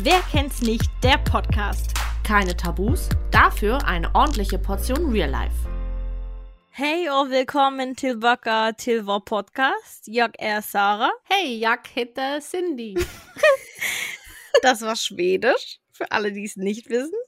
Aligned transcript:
Wer 0.00 0.20
kennt's 0.30 0.62
nicht? 0.62 0.88
Der 1.02 1.18
Podcast. 1.18 1.92
Keine 2.22 2.56
Tabus, 2.56 3.08
dafür 3.32 3.84
eine 3.84 4.14
ordentliche 4.14 4.56
Portion 4.56 5.10
Real 5.10 5.28
Life. 5.28 5.56
Hey 6.70 7.08
und 7.10 7.30
willkommen 7.30 7.96
til 7.96 8.22
Wacker 8.22 8.76
til 8.76 9.02
vår 9.02 9.18
podcast. 9.18 10.06
Jag 10.06 10.30
är 10.38 10.60
Sarah. 10.60 11.10
Hey, 11.24 11.58
jag 11.58 11.78
heter 11.94 12.40
Cindy. 12.40 12.94
Das 14.62 14.82
war 14.82 14.94
Schwedisch, 14.94 15.80
für 15.90 16.12
alle, 16.12 16.30
die 16.30 16.44
es 16.44 16.56
nicht 16.56 16.88
wissen. 16.90 17.18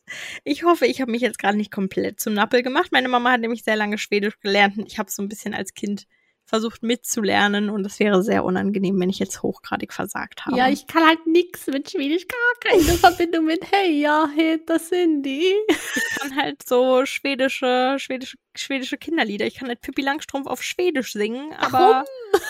Ich 0.45 0.62
hoffe, 0.62 0.87
ich 0.87 1.00
habe 1.00 1.11
mich 1.11 1.23
jetzt 1.23 1.41
gerade 1.41 1.57
nicht 1.57 1.73
komplett 1.73 2.21
zum 2.21 2.34
Nappel 2.34 2.62
gemacht. 2.62 2.93
Meine 2.93 3.09
Mama 3.09 3.32
hat 3.32 3.41
nämlich 3.41 3.64
sehr 3.64 3.77
lange 3.77 3.98
Schwedisch 3.98 4.39
gelernt 4.39 4.79
und 4.79 4.87
ich 4.87 5.00
habe 5.00 5.11
so 5.11 5.23
ein 5.23 5.29
bisschen 5.29 5.55
als 5.55 5.75
Kind 5.75 6.07
versucht 6.51 6.82
mitzulernen 6.82 7.71
und 7.71 7.87
es 7.87 8.01
wäre 8.01 8.25
sehr 8.25 8.45
unangenehm, 8.45 8.98
wenn 9.01 9.09
ich 9.09 9.21
jetzt 9.21 9.43
hochgradig 9.43 9.93
versagt 9.93 10.45
habe. 10.45 10.57
Ja, 10.57 10.69
ich 10.69 10.89
kann 10.89 11.07
halt 11.07 11.25
nix 11.25 11.69
mit 11.69 11.89
Schwedisch, 11.91 12.27
gar 12.27 12.73
keine 12.73 12.83
Verbindung 12.98 13.45
mit 13.45 13.70
Hey, 13.70 14.01
ja, 14.01 14.29
heter 14.34 14.80
Cindy. 14.80 15.55
Ich 15.69 16.19
kann 16.19 16.34
halt 16.37 16.69
so 16.69 17.06
schwedische, 17.06 17.97
schwedische, 17.98 18.37
schwedische 18.56 18.98
Kinderlieder. 18.98 19.47
Ich 19.47 19.55
kann 19.55 19.69
halt 19.69 19.80
Pippi 19.80 20.02
Langstrumpf 20.02 20.48
auf 20.48 20.62
Schwedisch 20.62 21.12
singen, 21.12 21.52
aber 21.55 22.05
Warum? 22.33 22.42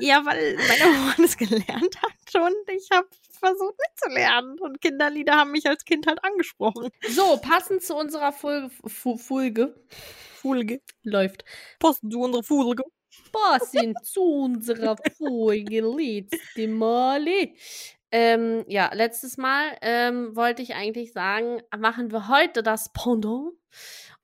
ja, 0.00 0.24
weil 0.26 0.56
meine 0.56 0.92
Mama 0.92 1.14
das 1.16 1.36
gelernt 1.36 1.96
hat 2.02 2.34
und 2.34 2.74
ich 2.76 2.88
habe 2.92 3.08
versucht 3.40 3.74
mitzulernen 3.78 4.58
und 4.60 4.80
Kinderlieder 4.80 5.34
haben 5.34 5.50
mich 5.50 5.66
als 5.66 5.84
Kind 5.84 6.06
halt 6.06 6.22
angesprochen. 6.24 6.88
So, 7.08 7.36
passend 7.38 7.82
zu 7.82 7.96
unserer 7.96 8.32
Folge, 8.32 8.70
Folge 8.86 9.74
Folge. 10.40 10.80
läuft. 11.02 11.44
Posten 11.78 12.10
zu 12.10 12.20
unserer 12.20 12.42
Folge. 12.44 12.84
Passend 13.32 13.98
zu 14.06 14.22
unserer 14.22 14.96
Folge 15.18 15.80
letzte 15.80 16.68
Male. 16.68 17.50
Ähm, 18.12 18.64
ja, 18.68 18.90
letztes 18.92 19.36
Mal 19.36 19.76
ähm, 19.82 20.34
wollte 20.34 20.62
ich 20.62 20.74
eigentlich 20.74 21.12
sagen, 21.12 21.60
machen 21.78 22.10
wir 22.10 22.26
heute 22.28 22.62
das 22.62 22.90
Pendant 22.92 23.52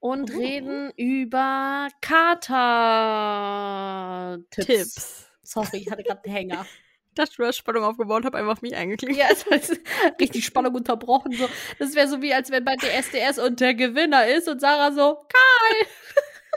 und 0.01 0.33
Oh. 0.35 0.39
reden 0.39 0.91
über 0.97 1.89
Kater-Tipps. 2.01 4.67
Tipps. 4.67 5.31
Sorry, 5.43 5.79
ich 5.79 5.91
hatte 5.91 6.03
gerade 6.03 6.25
einen 6.25 6.35
Hänger. 6.35 6.67
Ich 7.17 7.25
dachte, 7.25 7.37
du 7.39 7.47
hast 7.47 7.57
Spannung 7.57 7.83
aufgebaut, 7.83 8.27
habe 8.27 8.37
einfach 8.37 8.53
auf 8.53 8.61
mich 8.61 8.77
eingeklickt. 8.77 9.17
Ja, 9.17 9.29
es 9.31 9.71
ist 9.71 9.81
richtig 10.21 10.45
Spannung 10.45 10.75
unterbrochen. 10.75 11.33
So. 11.33 11.49
Das 11.79 11.95
wäre 11.95 12.09
so 12.09 12.21
wie, 12.21 12.35
als 12.35 12.51
wenn 12.51 12.63
bei 12.63 12.77
DSDS 12.77 13.39
und 13.39 13.61
der 13.61 13.73
Gewinner 13.73 14.27
ist 14.27 14.51
und 14.51 14.61
Sarah 14.61 14.93
so, 14.93 15.15
Karl 15.27 15.87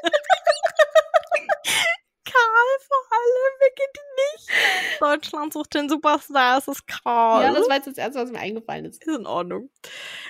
vor 2.31 3.17
allem, 3.17 3.53
wer 3.59 3.69
kennt 3.69 3.97
ihn 3.97 4.09
nicht? 4.33 5.01
Deutschland 5.01 5.53
sucht 5.53 5.73
den 5.73 5.89
Superstar, 5.89 6.57
es 6.57 6.67
ist 6.67 6.87
Karl. 6.87 7.43
ja, 7.43 7.53
das 7.53 7.67
war 7.67 7.75
jetzt 7.75 7.87
das 7.87 7.97
Erste, 7.97 8.19
was 8.19 8.31
mir 8.31 8.39
eingefallen 8.39 8.85
ist. 8.85 9.03
Ist 9.05 9.17
in 9.17 9.25
Ordnung. 9.25 9.69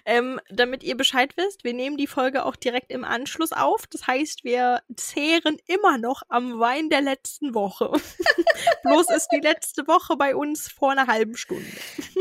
Ähm, 0.05 0.39
damit 0.49 0.83
ihr 0.83 0.95
Bescheid 0.95 1.35
wisst, 1.37 1.63
wir 1.63 1.73
nehmen 1.73 1.97
die 1.97 2.07
Folge 2.07 2.45
auch 2.45 2.55
direkt 2.55 2.91
im 2.91 3.03
Anschluss 3.03 3.51
auf. 3.51 3.87
Das 3.87 4.07
heißt, 4.07 4.43
wir 4.43 4.81
zehren 4.95 5.57
immer 5.67 5.97
noch 5.97 6.23
am 6.29 6.59
Wein 6.59 6.89
der 6.89 7.01
letzten 7.01 7.53
Woche. 7.53 7.91
Bloß 8.83 9.09
ist 9.09 9.29
die 9.33 9.41
letzte 9.41 9.87
Woche 9.87 10.15
bei 10.17 10.35
uns 10.35 10.67
vor 10.67 10.91
einer 10.91 11.07
halben 11.07 11.35
Stunde. 11.35 11.65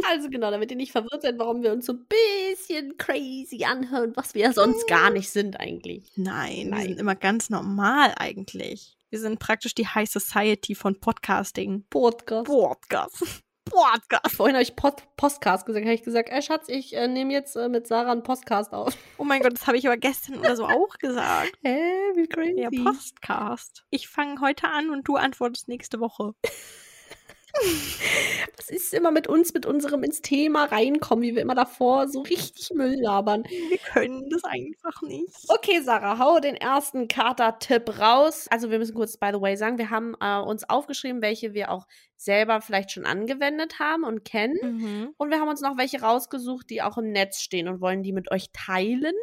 Also 0.08 0.28
genau, 0.28 0.50
damit 0.50 0.70
ihr 0.70 0.76
nicht 0.76 0.92
verwirrt 0.92 1.22
seid, 1.22 1.38
warum 1.38 1.62
wir 1.62 1.72
uns 1.72 1.86
so 1.86 1.92
ein 1.92 2.06
bisschen 2.06 2.96
crazy 2.96 3.64
anhören, 3.64 4.12
was 4.16 4.34
wir 4.34 4.42
ja 4.42 4.52
sonst 4.52 4.86
gar 4.86 5.10
nicht 5.10 5.30
sind 5.30 5.58
eigentlich. 5.58 6.04
Nein, 6.16 6.66
wir 6.66 6.70
Nein. 6.70 6.82
sind 6.88 7.00
immer 7.00 7.14
ganz 7.14 7.50
normal 7.50 8.14
eigentlich. 8.16 8.97
Wir 9.10 9.20
sind 9.20 9.38
praktisch 9.38 9.74
die 9.74 9.86
High 9.86 10.06
Society 10.06 10.74
von 10.74 11.00
Podcasting. 11.00 11.86
Podcast. 11.88 12.46
Podcast. 12.46 13.42
Podcast. 13.64 14.36
Vorhin 14.36 14.54
habe 14.54 14.62
ich 14.62 14.76
Pod 14.76 15.02
Postcast 15.16 15.64
gesagt, 15.64 15.86
habe 15.86 15.94
ich 15.94 16.02
gesagt, 16.02 16.28
ey 16.28 16.42
Schatz, 16.42 16.68
ich 16.68 16.94
äh, 16.94 17.08
nehme 17.08 17.32
jetzt 17.32 17.56
äh, 17.56 17.70
mit 17.70 17.86
Sarah 17.86 18.12
einen 18.12 18.22
Podcast 18.22 18.74
auf. 18.74 18.94
Oh 19.16 19.24
mein 19.24 19.40
Gott, 19.40 19.54
das 19.54 19.66
habe 19.66 19.78
ich 19.78 19.86
aber 19.86 19.96
gestern 19.96 20.38
oder 20.38 20.56
so 20.56 20.66
auch 20.66 20.98
gesagt. 20.98 21.52
Hä, 21.62 21.78
wie 22.16 22.26
crazy. 22.26 22.60
Ja, 22.60 22.68
Postcast. 22.84 23.86
Ich 23.88 24.08
fange 24.08 24.42
heute 24.42 24.68
an 24.68 24.90
und 24.90 25.08
du 25.08 25.16
antwortest 25.16 25.68
nächste 25.68 26.00
Woche. 26.00 26.34
Was 28.56 28.70
ist 28.70 28.94
immer 28.94 29.10
mit 29.10 29.26
uns, 29.26 29.54
mit 29.54 29.66
unserem 29.66 30.02
ins 30.02 30.20
Thema 30.20 30.64
reinkommen, 30.64 31.22
wie 31.22 31.34
wir 31.34 31.42
immer 31.42 31.54
davor 31.54 32.08
so 32.08 32.20
richtig 32.20 32.70
Müll 32.74 32.96
labern. 33.00 33.44
Wir 33.44 33.78
können 33.78 34.28
das 34.30 34.44
einfach 34.44 35.02
nicht. 35.02 35.34
Okay, 35.48 35.80
Sarah, 35.80 36.18
hau 36.18 36.38
den 36.40 36.54
ersten 36.54 37.08
Kater-Tipp 37.08 37.98
raus. 37.98 38.46
Also 38.50 38.70
wir 38.70 38.78
müssen 38.78 38.94
kurz, 38.94 39.16
by 39.16 39.30
the 39.32 39.40
way, 39.40 39.56
sagen, 39.56 39.78
wir 39.78 39.90
haben 39.90 40.14
äh, 40.20 40.38
uns 40.38 40.68
aufgeschrieben, 40.68 41.22
welche 41.22 41.54
wir 41.54 41.70
auch 41.70 41.86
selber 42.16 42.60
vielleicht 42.60 42.90
schon 42.90 43.06
angewendet 43.06 43.78
haben 43.78 44.04
und 44.04 44.24
kennen. 44.24 44.58
Mhm. 44.62 45.14
Und 45.16 45.30
wir 45.30 45.40
haben 45.40 45.48
uns 45.48 45.60
noch 45.60 45.76
welche 45.76 46.00
rausgesucht, 46.00 46.68
die 46.68 46.82
auch 46.82 46.98
im 46.98 47.12
Netz 47.12 47.40
stehen 47.40 47.68
und 47.68 47.80
wollen 47.80 48.02
die 48.02 48.12
mit 48.12 48.30
euch 48.30 48.50
teilen. 48.52 49.14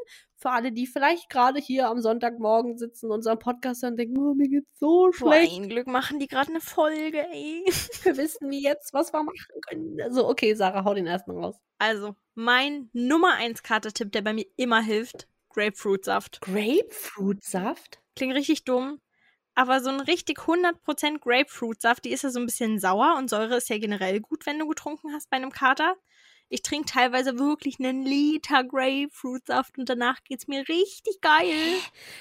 Für 0.46 0.52
alle, 0.52 0.72
die 0.72 0.86
vielleicht 0.86 1.28
gerade 1.32 1.60
hier 1.60 1.88
am 1.88 2.02
Sonntagmorgen 2.02 2.78
sitzen, 2.78 3.10
unseren 3.10 3.40
Podcast 3.40 3.82
hören 3.82 3.94
und 3.94 3.98
denken, 3.98 4.20
oh, 4.20 4.36
mir 4.36 4.48
geht's 4.48 4.78
so 4.78 5.06
Boah, 5.06 5.34
schlecht. 5.34 5.60
ein 5.60 5.70
Glück 5.70 5.88
machen 5.88 6.20
die 6.20 6.28
gerade 6.28 6.52
eine 6.52 6.62
Folge, 6.62 7.28
ey. 7.32 7.66
Wir 8.04 8.16
wissen 8.16 8.52
wie 8.52 8.62
jetzt, 8.62 8.94
was 8.94 9.12
wir 9.12 9.24
machen 9.24 9.62
können. 9.68 10.00
Also, 10.04 10.30
okay, 10.30 10.54
Sarah, 10.54 10.84
hau 10.84 10.94
den 10.94 11.08
ersten 11.08 11.32
raus. 11.32 11.56
Also, 11.80 12.16
mein 12.36 12.92
Nummer 12.94 13.34
1 13.34 13.64
Kartetipp, 13.64 14.12
der 14.12 14.22
bei 14.22 14.34
mir 14.34 14.46
immer 14.56 14.84
hilft, 14.84 15.28
Grapefruitsaft. 15.50 16.42
Grapefruitsaft? 16.42 18.00
Klingt 18.16 18.36
richtig 18.36 18.66
dumm, 18.66 19.02
aber 19.56 19.82
so 19.82 19.90
ein 19.90 20.00
richtig 20.00 20.42
100% 20.42 21.22
Grapefruitsaft, 21.22 22.06
die 22.06 22.12
ist 22.12 22.22
ja 22.22 22.30
so 22.30 22.40
ein 22.40 22.46
bisschen 22.46 22.78
sauer 22.78 23.16
und 23.18 23.32
Säure 23.32 23.58
ist 23.58 23.70
ja 23.70 23.80
generell 23.80 24.20
gut, 24.20 24.46
wenn 24.46 24.60
du 24.60 24.68
getrunken 24.68 25.12
hast 25.12 25.28
bei 25.32 25.38
einem 25.38 25.52
Kater. 25.52 25.96
Ich 26.50 26.62
trinke 26.62 26.86
teilweise 26.92 27.40
wirklich 27.40 27.80
einen 27.80 28.04
Liter 28.04 28.64
Grapefruitsaft 28.64 29.78
und 29.78 29.90
danach 29.90 30.24
geht's 30.24 30.48
mir 30.48 30.68
richtig 30.68 31.20
geil. 31.22 31.54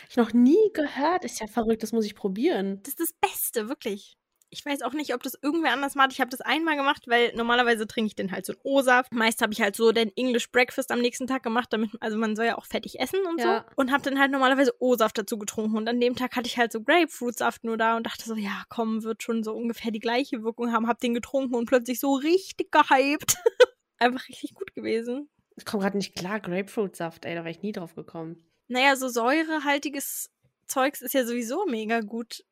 Ich 0.08 0.16
noch 0.16 0.32
nie 0.32 0.70
gehört. 0.72 1.24
Ist 1.24 1.40
ja 1.40 1.46
verrückt, 1.46 1.82
das 1.82 1.92
muss 1.92 2.06
ich 2.06 2.14
probieren. 2.14 2.80
Das 2.82 2.94
ist 2.94 3.00
das 3.00 3.12
Beste, 3.20 3.68
wirklich. 3.68 4.16
Ich 4.50 4.64
weiß 4.64 4.82
auch 4.82 4.92
nicht, 4.92 5.12
ob 5.14 5.22
das 5.22 5.36
irgendwer 5.42 5.72
anders 5.72 5.96
macht. 5.96 6.12
Ich 6.12 6.20
habe 6.20 6.30
das 6.30 6.40
einmal 6.40 6.76
gemacht, 6.76 7.08
weil 7.08 7.34
normalerweise 7.34 7.88
trinke 7.88 8.06
ich 8.06 8.14
den 8.14 8.30
halt 8.30 8.46
so 8.46 8.52
einen 8.52 8.60
O-Saft. 8.62 9.12
Meist 9.12 9.42
habe 9.42 9.52
ich 9.52 9.60
halt 9.60 9.74
so 9.74 9.90
den 9.90 10.16
English 10.16 10.52
Breakfast 10.52 10.92
am 10.92 11.00
nächsten 11.00 11.26
Tag 11.26 11.42
gemacht, 11.42 11.72
damit, 11.72 11.90
also 11.98 12.16
man 12.18 12.36
soll 12.36 12.46
ja 12.46 12.56
auch 12.56 12.64
fettig 12.64 13.00
essen 13.00 13.18
und 13.28 13.40
Ja. 13.40 13.64
so. 13.68 13.72
Und 13.74 13.90
habe 13.90 14.04
dann 14.04 14.18
halt 14.20 14.30
normalerweise 14.30 14.72
O-Saft 14.78 15.18
dazu 15.18 15.38
getrunken. 15.38 15.76
Und 15.76 15.88
an 15.88 15.98
dem 16.00 16.14
Tag 16.14 16.36
hatte 16.36 16.46
ich 16.46 16.56
halt 16.56 16.70
so 16.70 16.80
Grapefruitsaft 16.82 17.64
nur 17.64 17.76
da 17.76 17.96
und 17.96 18.06
dachte 18.06 18.24
so, 18.24 18.36
ja, 18.36 18.62
komm, 18.68 19.02
wird 19.02 19.24
schon 19.24 19.42
so 19.42 19.52
ungefähr 19.54 19.90
die 19.90 19.98
gleiche 19.98 20.44
Wirkung 20.44 20.72
haben. 20.72 20.86
Hab 20.86 21.00
den 21.00 21.14
getrunken 21.14 21.56
und 21.56 21.66
plötzlich 21.66 21.98
so 21.98 22.14
richtig 22.14 22.70
gehypt. 22.70 23.34
Einfach 23.98 24.28
richtig 24.28 24.54
gut 24.54 24.74
gewesen. 24.74 25.28
Ich 25.56 25.64
komme 25.64 25.82
gerade 25.82 25.96
nicht 25.96 26.16
klar. 26.16 26.40
Grapefruitsaft, 26.40 27.24
ey, 27.24 27.34
da 27.34 27.40
wäre 27.40 27.50
ich 27.50 27.62
nie 27.62 27.72
drauf 27.72 27.94
gekommen. 27.94 28.44
Naja, 28.68 28.96
so 28.96 29.08
säurehaltiges 29.08 30.30
Zeugs 30.66 31.02
ist 31.02 31.14
ja 31.14 31.24
sowieso 31.24 31.66
mega 31.66 32.00
gut, 32.00 32.44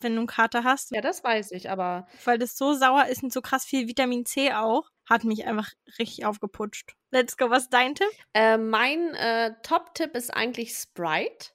wenn 0.00 0.14
du 0.14 0.18
einen 0.18 0.26
Kater 0.26 0.64
hast. 0.64 0.90
Ja, 0.90 1.00
das 1.00 1.24
weiß 1.24 1.52
ich, 1.52 1.70
aber 1.70 2.06
weil 2.24 2.38
das 2.38 2.56
so 2.56 2.74
sauer 2.74 3.06
ist 3.06 3.22
und 3.22 3.32
so 3.32 3.40
krass 3.40 3.64
viel 3.64 3.88
Vitamin 3.88 4.26
C 4.26 4.52
auch, 4.52 4.90
hat 5.08 5.24
mich 5.24 5.46
einfach 5.46 5.70
richtig 5.98 6.24
aufgeputscht. 6.26 6.94
Let's 7.10 7.36
go, 7.36 7.50
was 7.50 7.64
ist 7.64 7.72
dein 7.72 7.94
Tipp? 7.94 8.10
Äh, 8.34 8.58
mein 8.58 9.14
äh, 9.14 9.54
Top-Tipp 9.62 10.14
ist 10.14 10.30
eigentlich 10.30 10.74
Sprite. 10.74 11.48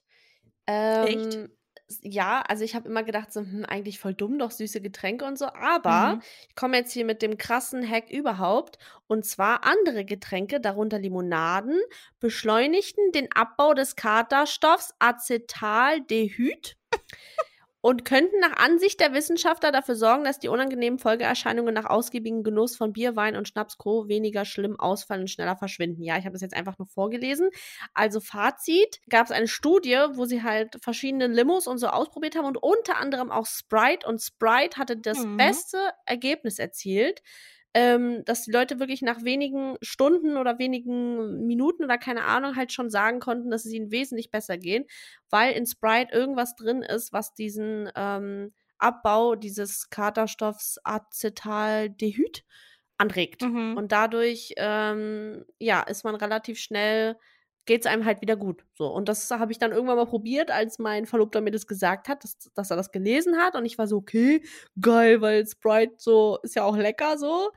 Ähm, 0.66 1.06
Echt? 1.06 1.48
Ja, 2.02 2.40
also 2.42 2.64
ich 2.64 2.74
habe 2.74 2.88
immer 2.88 3.04
gedacht, 3.04 3.32
so, 3.32 3.40
hm, 3.40 3.64
eigentlich 3.64 4.00
voll 4.00 4.12
dumm, 4.14 4.38
doch 4.38 4.50
süße 4.50 4.80
Getränke 4.80 5.24
und 5.24 5.38
so. 5.38 5.46
Aber 5.46 6.18
Mhm. 6.18 6.22
ich 6.48 6.56
komme 6.56 6.76
jetzt 6.78 6.92
hier 6.92 7.04
mit 7.04 7.22
dem 7.22 7.38
krassen 7.38 7.88
Hack 7.88 8.10
überhaupt. 8.10 8.78
Und 9.06 9.24
zwar 9.24 9.64
andere 9.64 10.04
Getränke, 10.04 10.60
darunter 10.60 10.98
Limonaden, 10.98 11.80
beschleunigten 12.18 13.12
den 13.12 13.30
Abbau 13.32 13.72
des 13.72 13.94
Katerstoffs 13.94 14.94
Acetaldehyd 14.98 16.76
und 17.86 18.04
könnten 18.04 18.40
nach 18.40 18.56
Ansicht 18.56 18.98
der 18.98 19.12
Wissenschaftler 19.14 19.70
dafür 19.70 19.94
sorgen, 19.94 20.24
dass 20.24 20.40
die 20.40 20.48
unangenehmen 20.48 20.98
Folgeerscheinungen 20.98 21.72
nach 21.72 21.84
ausgiebigem 21.84 22.42
Genuss 22.42 22.76
von 22.76 22.92
Bier, 22.92 23.14
Wein 23.14 23.36
und 23.36 23.46
Schnaps 23.46 23.78
Co. 23.78 24.08
weniger 24.08 24.44
schlimm 24.44 24.74
ausfallen 24.80 25.20
und 25.22 25.28
schneller 25.28 25.54
verschwinden. 25.56 26.02
Ja, 26.02 26.18
ich 26.18 26.24
habe 26.24 26.32
das 26.32 26.40
jetzt 26.42 26.56
einfach 26.56 26.78
nur 26.78 26.88
vorgelesen. 26.88 27.48
Also 27.94 28.18
Fazit, 28.18 28.98
gab 29.08 29.26
es 29.26 29.30
eine 29.30 29.46
Studie, 29.46 29.96
wo 30.14 30.24
sie 30.24 30.42
halt 30.42 30.78
verschiedene 30.82 31.28
Limos 31.28 31.68
und 31.68 31.78
so 31.78 31.86
ausprobiert 31.86 32.34
haben 32.34 32.46
und 32.46 32.56
unter 32.60 32.96
anderem 32.96 33.30
auch 33.30 33.46
Sprite 33.46 34.04
und 34.08 34.20
Sprite 34.20 34.78
hatte 34.78 34.96
das 34.96 35.24
Mhm. 35.24 35.36
beste 35.36 35.78
Ergebnis 36.06 36.58
erzielt. 36.58 37.22
Ähm, 37.78 38.24
dass 38.24 38.44
die 38.44 38.52
Leute 38.52 38.80
wirklich 38.80 39.02
nach 39.02 39.22
wenigen 39.22 39.76
Stunden 39.82 40.38
oder 40.38 40.58
wenigen 40.58 41.46
Minuten 41.46 41.84
oder 41.84 41.98
keine 41.98 42.24
Ahnung 42.24 42.56
halt 42.56 42.72
schon 42.72 42.88
sagen 42.88 43.20
konnten, 43.20 43.50
dass 43.50 43.66
es 43.66 43.72
ihnen 43.72 43.90
wesentlich 43.90 44.30
besser 44.30 44.56
geht, 44.56 44.90
weil 45.28 45.52
in 45.52 45.66
Sprite 45.66 46.10
irgendwas 46.10 46.56
drin 46.56 46.80
ist, 46.80 47.12
was 47.12 47.34
diesen 47.34 47.90
ähm, 47.94 48.54
Abbau 48.78 49.34
dieses 49.34 49.90
Katerstoffs 49.90 50.78
Acetaldehyd 50.84 52.44
anregt. 52.96 53.42
Mhm. 53.42 53.76
Und 53.76 53.92
dadurch, 53.92 54.54
ähm, 54.56 55.44
ja, 55.58 55.82
ist 55.82 56.02
man 56.02 56.14
relativ 56.14 56.58
schnell 56.58 57.18
geht 57.66 57.82
es 57.82 57.86
einem 57.86 58.04
halt 58.04 58.20
wieder 58.20 58.36
gut. 58.36 58.64
So. 58.74 58.86
Und 58.86 59.08
das 59.08 59.30
habe 59.30 59.52
ich 59.52 59.58
dann 59.58 59.72
irgendwann 59.72 59.96
mal 59.96 60.06
probiert, 60.06 60.50
als 60.50 60.78
mein 60.78 61.06
Verlobter 61.06 61.40
mir 61.40 61.50
das 61.50 61.66
gesagt 61.66 62.08
hat, 62.08 62.24
dass, 62.24 62.38
dass 62.54 62.70
er 62.70 62.76
das 62.76 62.92
gelesen 62.92 63.36
hat. 63.36 63.54
Und 63.54 63.66
ich 63.66 63.76
war 63.76 63.86
so, 63.86 63.98
okay, 63.98 64.42
geil, 64.80 65.20
weil 65.20 65.46
Sprite 65.46 65.94
so 65.98 66.38
ist 66.42 66.54
ja 66.54 66.64
auch 66.64 66.76
lecker 66.76 67.18
so. 67.18 67.50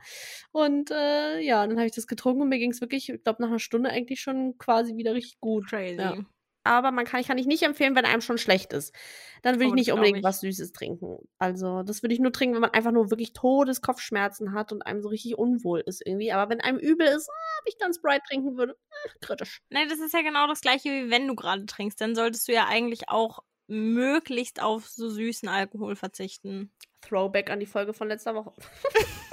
Und 0.52 0.90
äh, 0.90 1.40
ja, 1.40 1.66
dann 1.66 1.76
habe 1.76 1.86
ich 1.86 1.94
das 1.94 2.06
getrunken 2.06 2.42
und 2.42 2.48
mir 2.48 2.58
ging 2.58 2.72
es 2.72 2.80
wirklich, 2.80 3.08
ich 3.08 3.22
glaube, 3.22 3.42
nach 3.42 3.48
einer 3.48 3.58
Stunde 3.58 3.90
eigentlich 3.90 4.20
schon 4.20 4.58
quasi 4.58 4.96
wieder 4.96 5.14
richtig 5.14 5.40
gut. 5.40 5.68
Crazy. 5.68 5.96
Ja 6.00 6.16
aber 6.64 6.90
man 6.90 7.04
kann, 7.06 7.20
ich 7.20 7.26
kann 7.28 7.38
ich 7.38 7.46
nicht 7.46 7.62
empfehlen, 7.62 7.94
wenn 7.96 8.04
einem 8.04 8.20
schon 8.20 8.38
schlecht 8.38 8.72
ist. 8.72 8.94
Dann 9.42 9.56
würde 9.56 9.66
Oh, 9.66 9.68
ich 9.68 9.74
nicht 9.74 9.88
das 9.88 9.94
glaub 9.94 9.96
unbedingt 9.96 10.18
ich. 10.18 10.24
was 10.24 10.40
Süßes 10.40 10.72
trinken. 10.72 11.18
Also, 11.38 11.82
das 11.82 12.02
würde 12.02 12.14
ich 12.14 12.20
nur 12.20 12.32
trinken, 12.32 12.54
wenn 12.54 12.60
man 12.62 12.70
einfach 12.72 12.92
nur 12.92 13.10
wirklich 13.10 13.32
Todeskopfschmerzen 13.32 14.52
hat 14.52 14.72
und 14.72 14.82
einem 14.82 15.00
so 15.02 15.08
richtig 15.08 15.38
unwohl 15.38 15.80
ist 15.80 16.02
irgendwie. 16.06 16.32
Aber 16.32 16.50
wenn 16.50 16.60
einem 16.60 16.78
übel 16.78 17.06
ist, 17.06 17.28
ah, 17.30 17.58
ob 17.60 17.68
ich 17.68 17.76
dann 17.78 17.94
Sprite 17.94 18.22
trinken 18.28 18.56
würde, 18.58 18.76
äh, 18.90 19.08
kritisch. 19.20 19.62
Nein, 19.70 19.88
das 19.88 19.98
ist 20.00 20.12
ja 20.14 20.22
genau 20.22 20.46
das 20.46 20.60
gleiche, 20.60 20.90
wie 20.90 21.10
wenn 21.10 21.26
du 21.28 21.34
gerade 21.34 21.66
trinkst. 21.66 22.00
Dann 22.00 22.14
solltest 22.14 22.48
du 22.48 22.52
ja 22.52 22.66
eigentlich 22.66 23.08
auch 23.08 23.40
möglichst 23.68 24.60
auf 24.62 24.88
so 24.88 25.08
süßen 25.08 25.48
Alkohol 25.48 25.96
verzichten. 25.96 26.72
Throwback 27.02 27.50
an 27.50 27.60
die 27.60 27.66
Folge 27.66 27.94
von 27.94 28.08
letzter 28.08 28.34
Woche. 28.34 28.52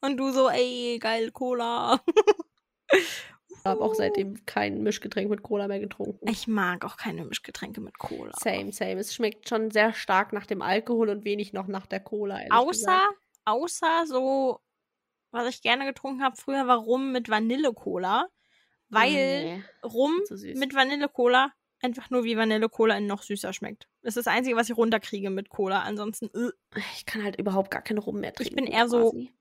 Und 0.00 0.18
du 0.18 0.30
so, 0.32 0.50
ey, 0.50 0.98
geil, 1.00 1.30
Cola. 1.32 2.00
Ich 3.66 3.70
habe 3.70 3.80
auch 3.82 3.94
seitdem 3.94 4.44
kein 4.44 4.82
Mischgetränk 4.82 5.30
mit 5.30 5.42
Cola 5.42 5.68
mehr 5.68 5.80
getrunken. 5.80 6.28
Ich 6.28 6.46
mag 6.46 6.84
auch 6.84 6.98
keine 6.98 7.24
Mischgetränke 7.24 7.80
mit 7.80 7.96
Cola. 7.98 8.32
Same, 8.38 8.72
same. 8.72 8.96
Es 9.00 9.14
schmeckt 9.14 9.48
schon 9.48 9.70
sehr 9.70 9.94
stark 9.94 10.34
nach 10.34 10.44
dem 10.44 10.60
Alkohol 10.60 11.08
und 11.08 11.24
wenig 11.24 11.54
noch 11.54 11.66
nach 11.66 11.86
der 11.86 12.00
Cola. 12.00 12.40
Außer, 12.50 12.68
gesagt. 12.72 13.16
außer 13.46 14.04
so, 14.06 14.60
was 15.30 15.48
ich 15.48 15.62
gerne 15.62 15.86
getrunken 15.86 16.22
habe 16.22 16.36
früher, 16.36 16.66
war 16.66 16.76
Rum 16.76 17.10
mit 17.12 17.30
Vanille-Cola. 17.30 18.28
Weil 18.90 19.12
Nee, 19.12 19.62
Rum 19.82 20.12
süß. 20.28 20.58
mit 20.58 20.74
Vanille-Cola 20.74 21.50
einfach 21.80 22.10
nur 22.10 22.22
wie 22.24 22.36
Vanille-Cola 22.36 22.98
in 22.98 23.06
noch 23.06 23.22
süßer 23.22 23.54
schmeckt. 23.54 23.88
Das 24.02 24.14
ist 24.14 24.26
das 24.26 24.32
Einzige, 24.34 24.56
was 24.56 24.68
ich 24.68 24.76
runterkriege 24.76 25.30
mit 25.30 25.48
Cola. 25.48 25.80
Ansonsten 25.84 26.26
äh, 26.34 26.50
ich 26.98 27.06
kann 27.06 27.24
halt 27.24 27.40
überhaupt 27.40 27.70
gar 27.70 27.80
keinen 27.80 27.96
Rum 27.98 28.20
mehr 28.20 28.32
Ich 28.32 28.36
trinken. 28.36 28.56
bin 28.56 28.66
eher 28.66 28.88
so- 28.88 29.10
quasi. 29.12 29.32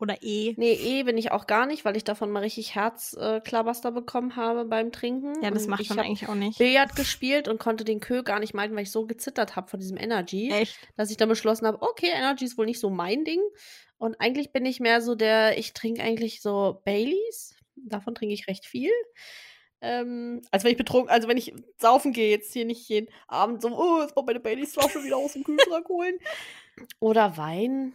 Oder 0.00 0.22
E. 0.22 0.54
Nee, 0.56 0.72
eh 0.72 1.02
bin 1.02 1.18
ich 1.18 1.30
auch 1.30 1.46
gar 1.46 1.66
nicht, 1.66 1.84
weil 1.84 1.94
ich 1.94 2.04
davon 2.04 2.30
mal 2.30 2.40
richtig 2.40 2.74
Herzklabaster 2.74 3.92
bekommen 3.92 4.34
habe 4.34 4.64
beim 4.64 4.92
Trinken. 4.92 5.42
Ja, 5.42 5.50
das 5.50 5.64
Und 5.64 5.70
macht 5.70 5.88
man 5.90 5.98
eigentlich 5.98 6.26
auch 6.26 6.34
nicht. 6.34 6.58
Billard 6.58 6.96
gespielt 6.96 7.48
und 7.48 7.60
konnte 7.60 7.84
den 7.84 8.00
Kö 8.00 8.22
gar 8.22 8.40
nicht 8.40 8.54
meiden, 8.54 8.74
weil 8.74 8.84
ich 8.84 8.90
so 8.90 9.06
gezittert 9.06 9.56
habe 9.56 9.68
von 9.68 9.78
diesem 9.78 9.98
Energy, 9.98 10.50
Echt? 10.50 10.78
dass 10.96 11.10
ich 11.10 11.18
dann 11.18 11.28
beschlossen 11.28 11.66
habe, 11.66 11.82
okay, 11.82 12.08
Energy 12.14 12.46
ist 12.46 12.56
wohl 12.56 12.64
nicht 12.64 12.80
so 12.80 12.88
mein 12.88 13.24
Ding. 13.24 13.42
Und 13.98 14.18
eigentlich 14.22 14.52
bin 14.52 14.64
ich 14.64 14.80
mehr 14.80 15.02
so 15.02 15.14
der, 15.14 15.58
ich 15.58 15.74
trinke 15.74 16.02
eigentlich 16.02 16.40
so 16.40 16.80
Baileys. 16.86 17.54
Davon 17.76 18.14
trinke 18.14 18.32
ich 18.32 18.48
recht 18.48 18.64
viel. 18.64 18.90
Ähm, 19.82 20.40
als 20.50 20.64
wenn 20.64 20.72
ich 20.72 20.78
betrunken, 20.78 21.10
also 21.10 21.28
wenn 21.28 21.36
ich 21.36 21.52
saufen 21.76 22.14
gehe, 22.14 22.30
jetzt 22.30 22.54
hier 22.54 22.64
nicht 22.64 22.88
jeden 22.88 23.08
Abend 23.28 23.60
so, 23.60 23.68
oh, 23.68 24.00
jetzt 24.00 24.16
mal 24.16 24.24
meine 24.24 24.40
Baileys-Flasche 24.40 25.04
wieder 25.04 25.18
aus 25.18 25.34
dem 25.34 25.44
Kühlschrank 25.44 25.86
holen. 25.90 26.18
Oder 27.00 27.36
Wein 27.36 27.92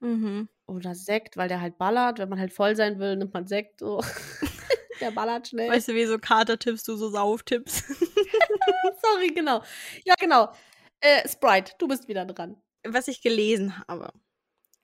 Mhm. 0.00 0.48
Oder 0.70 0.94
Sekt, 0.94 1.36
weil 1.36 1.48
der 1.48 1.60
halt 1.60 1.78
ballert. 1.78 2.18
Wenn 2.18 2.28
man 2.28 2.40
halt 2.40 2.52
voll 2.52 2.76
sein 2.76 2.98
will, 2.98 3.16
nimmt 3.16 3.34
man 3.34 3.46
Sekt. 3.46 3.80
So. 3.80 4.00
der 5.00 5.10
ballert 5.10 5.48
schnell. 5.48 5.70
Weißt 5.70 5.88
du, 5.88 5.94
wie 5.94 6.06
so 6.06 6.18
Kater-Tipps, 6.18 6.84
du 6.84 6.96
so 6.96 7.10
Sauftipps? 7.10 7.84
Sorry, 9.02 9.28
genau. 9.34 9.62
Ja, 10.04 10.14
genau. 10.18 10.52
Äh, 11.00 11.28
Sprite, 11.28 11.72
du 11.78 11.88
bist 11.88 12.08
wieder 12.08 12.24
dran. 12.24 12.56
was 12.86 13.08
ich 13.08 13.22
gelesen 13.22 13.74
habe. 13.88 14.12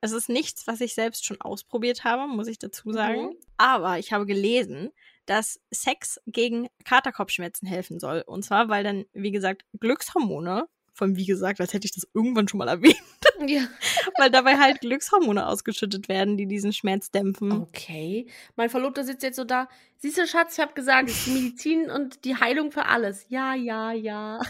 Es 0.00 0.12
ist 0.12 0.28
nichts, 0.28 0.66
was 0.66 0.80
ich 0.80 0.94
selbst 0.94 1.24
schon 1.24 1.40
ausprobiert 1.40 2.04
habe, 2.04 2.26
muss 2.26 2.48
ich 2.48 2.58
dazu 2.58 2.92
sagen. 2.92 3.26
Mhm. 3.26 3.36
Aber 3.56 3.98
ich 3.98 4.12
habe 4.12 4.26
gelesen, 4.26 4.90
dass 5.24 5.60
Sex 5.70 6.20
gegen 6.26 6.68
Katerkopfschmerzen 6.84 7.66
helfen 7.66 7.98
soll. 7.98 8.22
Und 8.26 8.44
zwar, 8.44 8.68
weil 8.68 8.84
dann, 8.84 9.06
wie 9.12 9.32
gesagt, 9.32 9.64
Glückshormone, 9.80 10.68
von 10.96 11.14
wie 11.16 11.26
gesagt, 11.26 11.60
als 11.60 11.72
hätte 11.75 11.84
ich 11.87 11.93
das 11.93 12.08
irgendwann 12.14 12.48
schon 12.48 12.58
mal 12.58 12.69
erwähnt, 12.69 12.96
Ja. 13.46 13.69
weil 14.16 14.31
dabei 14.31 14.56
halt 14.58 14.81
Glückshormone 14.81 15.46
ausgeschüttet 15.46 16.08
werden, 16.08 16.37
die 16.37 16.46
diesen 16.46 16.72
Schmerz 16.72 17.10
dämpfen. 17.10 17.52
Okay. 17.52 18.26
Mein 18.56 18.70
Verlobter 18.70 19.04
sitzt 19.04 19.22
jetzt 19.22 19.37
so 19.37 19.44
da. 19.44 19.69
Siehst 19.98 20.16
du, 20.19 20.26
Schatz, 20.26 20.54
ich 20.56 20.60
habe 20.62 20.72
gesagt, 20.72 21.10
es 21.10 21.19
ist 21.19 21.26
die 21.26 21.31
Medizin 21.32 21.90
und 21.90 22.25
die 22.25 22.37
Heilung 22.37 22.72
für 22.72 22.87
alles. 22.87 23.26
Ja, 23.28 23.54
ja, 23.54 23.93
ja. 23.93 24.40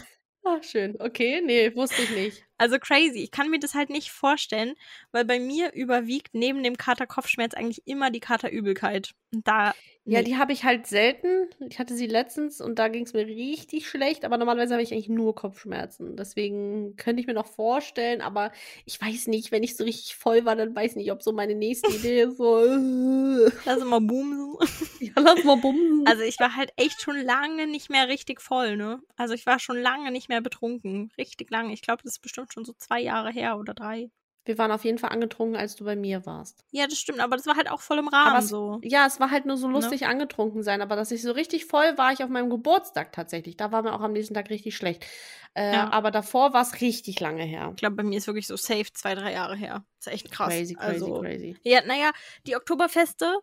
Ach, 0.45 0.63
schön. 0.63 0.95
Okay, 0.99 1.41
nee, 1.45 1.75
wusste 1.75 2.01
ich 2.01 2.11
nicht. 2.11 2.45
Also 2.57 2.79
crazy. 2.79 3.19
Ich 3.19 3.31
kann 3.31 3.49
mir 3.49 3.59
das 3.59 3.73
halt 3.73 3.89
nicht 3.89 4.11
vorstellen, 4.11 4.75
weil 5.11 5.25
bei 5.25 5.39
mir 5.39 5.73
überwiegt 5.73 6.29
neben 6.33 6.63
dem 6.63 6.77
Katerkopfschmerz 6.77 7.53
eigentlich 7.53 7.85
immer 7.85 8.09
die 8.11 8.21
Katerübelkeit. 8.21 9.11
Und 9.33 9.47
da. 9.47 9.73
Ja, 10.09 10.21
die 10.21 10.37
habe 10.37 10.53
ich 10.53 10.63
halt 10.63 10.87
selten. 10.87 11.49
Ich 11.69 11.79
hatte 11.79 11.93
sie 11.93 12.07
letztens 12.07 12.61
und 12.61 12.79
da 12.79 12.87
ging 12.87 13.03
es 13.03 13.11
mir 13.11 13.27
richtig 13.27 13.89
schlecht, 13.89 14.23
aber 14.23 14.37
normalerweise 14.37 14.73
habe 14.73 14.81
ich 14.81 14.93
eigentlich 14.93 15.09
nur 15.09 15.35
Kopfschmerzen. 15.35 16.15
Deswegen 16.15 16.95
könnte 16.95 17.19
ich 17.19 17.27
mir 17.27 17.33
noch 17.33 17.47
vorstellen, 17.47 18.21
aber 18.21 18.53
ich 18.85 19.01
weiß 19.01 19.27
nicht, 19.27 19.51
wenn 19.51 19.63
ich 19.63 19.75
so 19.75 19.83
richtig 19.83 20.15
voll 20.15 20.45
war, 20.45 20.55
dann 20.55 20.73
weiß 20.73 20.91
ich 20.91 20.95
nicht, 20.97 21.11
ob 21.11 21.21
so 21.21 21.33
meine 21.33 21.55
nächste 21.55 21.91
Idee 21.93 22.29
so, 22.29 22.63
äh, 22.63 23.51
Lass 23.65 23.83
mal 23.83 23.99
bumsen. 23.99 24.55
ja, 25.01 25.11
lass 25.17 25.43
mal 25.43 25.57
bumsen. 25.57 26.07
Also 26.07 26.23
ich 26.23 26.39
war 26.39 26.55
halt 26.55 26.71
echt 26.77 27.01
schon 27.01 27.17
lange 27.17 27.67
nicht 27.67 27.89
mehr 27.89 28.07
richtig 28.07 28.39
voll, 28.41 28.77
ne? 28.77 29.01
Also 29.17 29.33
ich 29.33 29.45
war 29.45 29.59
schon 29.59 29.77
lange 29.77 30.11
nicht 30.11 30.29
mehr 30.29 30.39
betrunken. 30.39 31.11
Richtig 31.17 31.51
lange. 31.51 31.73
Ich 31.73 31.81
glaube, 31.81 32.01
das 32.03 32.13
ist 32.13 32.21
bestimmt 32.21 32.53
schon 32.53 32.63
so 32.63 32.71
zwei 32.77 33.01
Jahre 33.01 33.31
her 33.31 33.57
oder 33.57 33.73
drei. 33.73 34.09
Wir 34.47 34.57
waren 34.57 34.71
auf 34.71 34.83
jeden 34.85 34.97
Fall 34.97 35.11
angetrunken, 35.11 35.55
als 35.57 35.75
du 35.75 35.83
bei 35.85 35.95
mir 35.95 36.25
warst. 36.25 36.63
Ja, 36.71 36.87
das 36.87 36.97
stimmt, 36.97 37.19
aber 37.19 37.35
das 37.37 37.45
war 37.45 37.55
halt 37.57 37.69
auch 37.69 37.81
voll 37.81 37.99
im 37.99 38.07
Rahmen 38.07 38.37
es- 38.39 38.47
so. 38.49 38.79
Ja, 38.83 39.05
es 39.05 39.19
war 39.19 39.29
halt 39.29 39.45
nur 39.45 39.57
so 39.57 39.67
lustig 39.67 40.07
angetrunken 40.07 40.63
sein, 40.63 40.81
aber 40.81 40.95
dass 40.95 41.11
ich 41.11 41.21
so 41.21 41.31
richtig 41.33 41.65
voll 41.65 41.97
war 41.97 42.13
ich 42.13 42.23
auf 42.23 42.29
meinem 42.29 42.49
Geburtstag 42.49 43.11
tatsächlich. 43.11 43.57
Da 43.57 43.71
war 43.71 43.83
mir 43.83 43.93
auch 43.93 44.01
am 44.01 44.13
nächsten 44.13 44.33
Tag 44.33 44.49
richtig 44.49 44.75
schlecht. 44.75 45.05
Äh, 45.53 45.73
Ja. 45.73 45.91
Aber 45.91 46.11
davor 46.11 46.53
war 46.53 46.61
es 46.61 46.81
richtig 46.81 47.19
lange 47.19 47.43
her. 47.43 47.69
Ich 47.71 47.77
glaube, 47.77 47.95
bei 47.97 48.03
mir 48.03 48.17
ist 48.17 48.27
wirklich 48.27 48.47
so 48.47 48.55
safe 48.55 48.91
zwei, 48.93 49.13
drei 49.15 49.33
Jahre 49.33 49.55
her. 49.55 49.85
ist 49.99 50.07
echt 50.07 50.31
krass. 50.31 50.47
Crazy, 50.49 50.75
crazy, 50.75 50.91
also, 51.03 51.19
crazy. 51.21 51.57
Ja, 51.63 51.81
naja, 51.85 52.11
die 52.45 52.55
Oktoberfeste, 52.55 53.39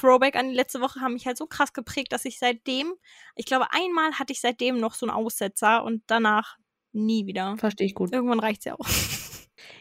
Throwback 0.00 0.36
an 0.36 0.48
die 0.50 0.54
letzte 0.54 0.80
Woche, 0.80 1.00
haben 1.00 1.14
mich 1.14 1.26
halt 1.26 1.36
so 1.36 1.46
krass 1.46 1.72
geprägt, 1.72 2.12
dass 2.12 2.24
ich 2.24 2.38
seitdem, 2.38 2.94
ich 3.36 3.46
glaube, 3.46 3.66
einmal 3.72 4.12
hatte 4.18 4.32
ich 4.32 4.40
seitdem 4.40 4.78
noch 4.78 4.94
so 4.94 5.06
einen 5.06 5.14
Aussetzer 5.14 5.82
und 5.84 6.02
danach 6.06 6.56
nie 6.92 7.26
wieder. 7.26 7.56
Verstehe 7.58 7.86
ich 7.88 7.94
gut. 7.94 8.12
Irgendwann 8.12 8.40
reicht's 8.40 8.64
ja 8.64 8.74
auch. 8.74 8.86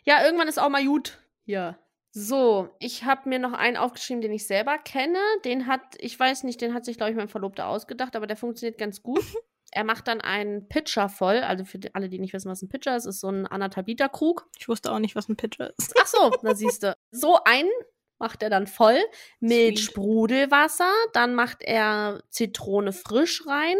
Ja, 0.03 0.23
irgendwann 0.25 0.47
ist 0.47 0.59
auch 0.59 0.69
mal 0.69 0.85
gut. 0.85 1.19
Ja. 1.45 1.77
So, 2.11 2.69
ich 2.79 3.05
habe 3.05 3.27
mir 3.27 3.39
noch 3.39 3.53
einen 3.53 3.75
aufgeschrieben, 3.77 4.21
den 4.21 4.33
ich 4.33 4.45
selber 4.45 4.77
kenne. 4.77 5.17
Den 5.45 5.65
hat, 5.65 5.81
ich 5.97 6.19
weiß 6.19 6.43
nicht, 6.43 6.61
den 6.61 6.73
hat 6.73 6.85
sich, 6.85 6.97
glaube 6.97 7.11
ich, 7.11 7.17
mein 7.17 7.27
Verlobter 7.27 7.67
ausgedacht, 7.67 8.15
aber 8.15 8.27
der 8.27 8.37
funktioniert 8.37 8.77
ganz 8.77 9.01
gut. 9.01 9.23
er 9.71 9.83
macht 9.83 10.07
dann 10.07 10.21
einen 10.21 10.69
Pitcher 10.69 11.09
voll. 11.09 11.37
Also 11.37 11.65
für 11.65 11.79
alle, 11.93 12.09
die 12.09 12.19
nicht 12.19 12.33
wissen, 12.33 12.51
was 12.51 12.61
ein 12.61 12.69
Pitcher 12.69 12.95
ist, 12.95 13.05
ist 13.05 13.19
so 13.19 13.29
ein 13.29 13.47
anderthalb 13.47 13.87
Liter 13.87 14.09
Krug. 14.09 14.47
Ich 14.59 14.67
wusste 14.67 14.91
auch 14.91 14.99
nicht, 14.99 15.15
was 15.15 15.27
ein 15.27 15.35
Pitcher 15.37 15.73
ist. 15.77 15.93
Ach 15.99 16.05
so, 16.05 16.29
da 16.43 16.53
siehst 16.53 16.83
du. 16.83 16.95
So 17.11 17.39
einen 17.45 17.71
macht 18.19 18.43
er 18.43 18.51
dann 18.51 18.67
voll 18.67 18.99
mit 19.39 19.77
Sweet. 19.77 19.79
Sprudelwasser. 19.79 20.91
Dann 21.13 21.33
macht 21.33 21.63
er 21.63 22.21
Zitrone 22.29 22.93
frisch 22.93 23.45
rein. 23.47 23.77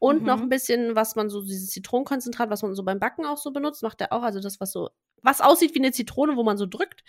Und 0.00 0.20
Mhm. 0.22 0.26
noch 0.26 0.40
ein 0.40 0.48
bisschen, 0.48 0.94
was 0.96 1.16
man 1.16 1.28
so, 1.28 1.42
dieses 1.42 1.70
Zitronenkonzentrat, 1.70 2.50
was 2.50 2.62
man 2.62 2.74
so 2.74 2.84
beim 2.84 3.00
Backen 3.00 3.24
auch 3.24 3.38
so 3.38 3.50
benutzt, 3.52 3.82
macht 3.82 4.00
er 4.00 4.12
auch. 4.12 4.22
Also 4.22 4.40
das, 4.40 4.60
was 4.60 4.72
so, 4.72 4.90
was 5.22 5.40
aussieht 5.40 5.74
wie 5.74 5.78
eine 5.80 5.92
Zitrone, 5.92 6.36
wo 6.36 6.42
man 6.42 6.56
so 6.58 6.66
drückt. 6.66 7.02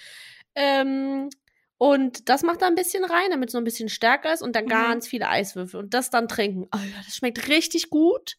Ähm, 0.55 1.29
und 1.77 2.27
das 2.27 2.43
macht 2.43 2.61
er 2.61 2.67
ein 2.67 2.75
bisschen 2.75 3.05
rein, 3.05 3.29
damit 3.31 3.49
es 3.49 3.53
so 3.53 3.57
ein 3.57 3.63
bisschen 3.63 3.87
stärker 3.89 4.33
ist 4.33 4.41
und 4.41 4.55
dann 4.55 4.65
Mhm. 4.65 4.69
ganz 4.69 5.07
viele 5.07 5.29
Eiswürfel. 5.29 5.79
Und 5.79 5.93
das 5.93 6.09
dann 6.09 6.27
trinken. 6.27 6.67
Alter, 6.71 7.01
das 7.05 7.15
schmeckt 7.15 7.47
richtig 7.47 7.89
gut. 7.89 8.35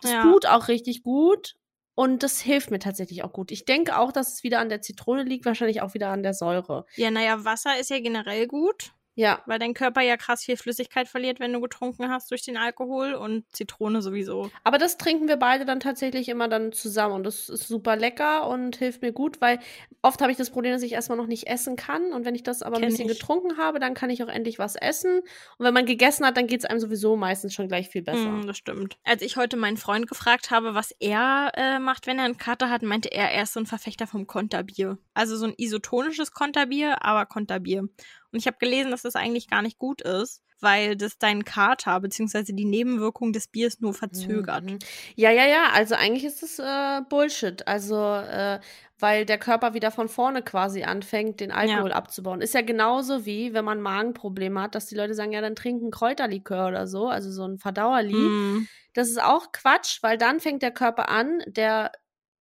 Das 0.00 0.12
Ja. 0.12 0.22
tut 0.22 0.46
auch 0.46 0.68
richtig 0.68 1.02
gut. 1.02 1.56
Und 1.96 2.22
das 2.24 2.40
hilft 2.40 2.70
mir 2.72 2.80
tatsächlich 2.80 3.22
auch 3.22 3.32
gut. 3.32 3.50
Ich 3.52 3.64
denke 3.64 3.98
auch, 3.98 4.10
dass 4.12 4.34
es 4.34 4.42
wieder 4.42 4.58
an 4.58 4.68
der 4.68 4.80
Zitrone 4.82 5.22
liegt, 5.22 5.44
wahrscheinlich 5.46 5.80
auch 5.80 5.94
wieder 5.94 6.08
an 6.08 6.22
der 6.24 6.34
Säure. 6.34 6.86
Ja, 6.96 7.10
naja, 7.12 7.44
Wasser 7.44 7.78
ist 7.78 7.90
ja 7.90 8.00
generell 8.00 8.46
gut, 8.48 8.92
Ja, 9.16 9.42
weil 9.46 9.58
dein 9.58 9.74
Körper 9.74 10.00
ja 10.00 10.16
krass 10.16 10.44
viel 10.44 10.56
Flüssigkeit 10.56 11.08
verliert, 11.08 11.38
wenn 11.38 11.52
du 11.52 11.60
getrunken 11.60 12.10
hast 12.10 12.30
durch 12.30 12.42
den 12.42 12.56
Alkohol 12.56 13.14
und 13.14 13.44
Zitrone 13.54 14.02
sowieso. 14.02 14.50
aber 14.64 14.78
das 14.78 14.98
trinken 14.98 15.28
wir 15.28 15.36
beide 15.36 15.64
dann 15.64 15.80
tatsächlich 15.80 16.28
immer 16.28 16.48
dann 16.48 16.72
zusammen. 16.72 17.14
Und 17.14 17.24
das 17.24 17.48
ist 17.48 17.68
super 17.68 17.96
lecker 17.96 18.48
und 18.48 18.76
hilft 18.76 19.02
mir 19.02 19.12
gut, 19.12 19.40
weil 19.40 19.60
oft 20.02 20.20
habe 20.20 20.32
ich 20.32 20.38
das 20.38 20.50
Problem, 20.50 20.72
dass 20.72 20.82
ich 20.82 20.92
erstmal 20.92 21.16
noch 21.18 21.26
nicht 21.26 21.46
essen 21.46 21.76
kann. 21.76 22.12
Und 22.12 22.24
wenn 22.24 22.34
ich 22.34 22.42
das 22.42 22.62
aber 22.62 22.76
ein 22.76 22.82
Kenn 22.82 22.90
bisschen 22.90 23.08
ich. 23.08 23.18
getrunken 23.18 23.56
habe, 23.56 23.78
dann 23.78 23.94
kann 23.94 24.10
ich 24.10 24.22
auch 24.22 24.28
endlich 24.28 24.58
was 24.58 24.74
essen. 24.74 25.20
Und 25.58 25.66
wenn 25.66 25.74
man 25.74 25.86
gegessen 25.86 26.26
hat, 26.26 26.36
dann 26.36 26.46
geht 26.46 26.60
es 26.60 26.64
einem 26.64 26.80
sowieso 26.80 27.16
meistens 27.16 27.54
schon 27.54 27.68
gleich 27.68 27.88
viel 27.88 28.02
besser. 28.02 28.30
Mm, 28.30 28.46
das 28.46 28.56
stimmt. 28.58 28.98
Als 29.04 29.22
ich 29.22 29.36
heute 29.36 29.56
meinen 29.56 29.76
Freund 29.76 30.08
gefragt 30.08 30.50
habe, 30.50 30.74
was 30.74 30.92
er 30.98 31.52
äh, 31.54 31.78
macht, 31.78 32.06
wenn 32.06 32.18
er 32.18 32.24
einen 32.24 32.38
Kater 32.38 32.68
hat, 32.68 32.82
meinte 32.82 33.12
er, 33.12 33.30
er 33.30 33.44
ist 33.44 33.52
so 33.52 33.60
ein 33.60 33.66
Verfechter 33.66 34.06
vom 34.06 34.26
Konterbier. 34.26 34.98
Also 35.14 35.36
so 35.36 35.46
ein 35.46 35.54
isotonisches 35.56 36.32
Konterbier, 36.32 37.04
aber 37.04 37.26
Konterbier. 37.26 37.88
Und 38.34 38.40
ich 38.40 38.48
habe 38.48 38.56
gelesen, 38.58 38.90
dass 38.90 39.02
das 39.02 39.14
eigentlich 39.14 39.48
gar 39.48 39.62
nicht 39.62 39.78
gut 39.78 40.00
ist, 40.02 40.42
weil 40.60 40.96
das 40.96 41.18
deinen 41.18 41.44
Kater 41.44 42.00
bzw. 42.00 42.52
die 42.52 42.64
Nebenwirkung 42.64 43.32
des 43.32 43.46
Biers 43.46 43.78
nur 43.80 43.94
verzögert. 43.94 44.64
Mhm. 44.64 44.78
Ja, 45.14 45.30
ja, 45.30 45.46
ja. 45.46 45.70
Also 45.72 45.94
eigentlich 45.94 46.24
ist 46.24 46.42
das 46.42 46.58
äh, 46.58 47.02
Bullshit. 47.08 47.66
Also, 47.68 47.96
äh, 47.96 48.58
weil 48.98 49.24
der 49.24 49.38
Körper 49.38 49.74
wieder 49.74 49.92
von 49.92 50.08
vorne 50.08 50.42
quasi 50.42 50.82
anfängt, 50.82 51.38
den 51.38 51.52
Alkohol 51.52 51.90
Ja. 51.90 51.96
abzubauen. 51.96 52.40
Ist 52.40 52.54
ja 52.54 52.62
genauso 52.62 53.24
wie, 53.24 53.54
wenn 53.54 53.64
man 53.64 53.80
Magenprobleme 53.80 54.60
hat, 54.62 54.74
dass 54.74 54.86
die 54.86 54.96
Leute 54.96 55.14
sagen, 55.14 55.30
ja, 55.32 55.40
dann 55.40 55.54
trinken 55.54 55.92
Kräuterlikör 55.92 56.66
oder 56.66 56.88
so, 56.88 57.06
also 57.06 57.30
so 57.30 57.46
ein 57.46 57.58
Verdauerli. 57.58 58.14
Mm, 58.14 58.68
Das 58.94 59.08
ist 59.10 59.22
auch 59.22 59.52
Quatsch, 59.52 59.98
weil 60.02 60.18
dann 60.18 60.40
fängt 60.40 60.62
der 60.62 60.72
Körper 60.72 61.08
an, 61.08 61.40
der 61.46 61.92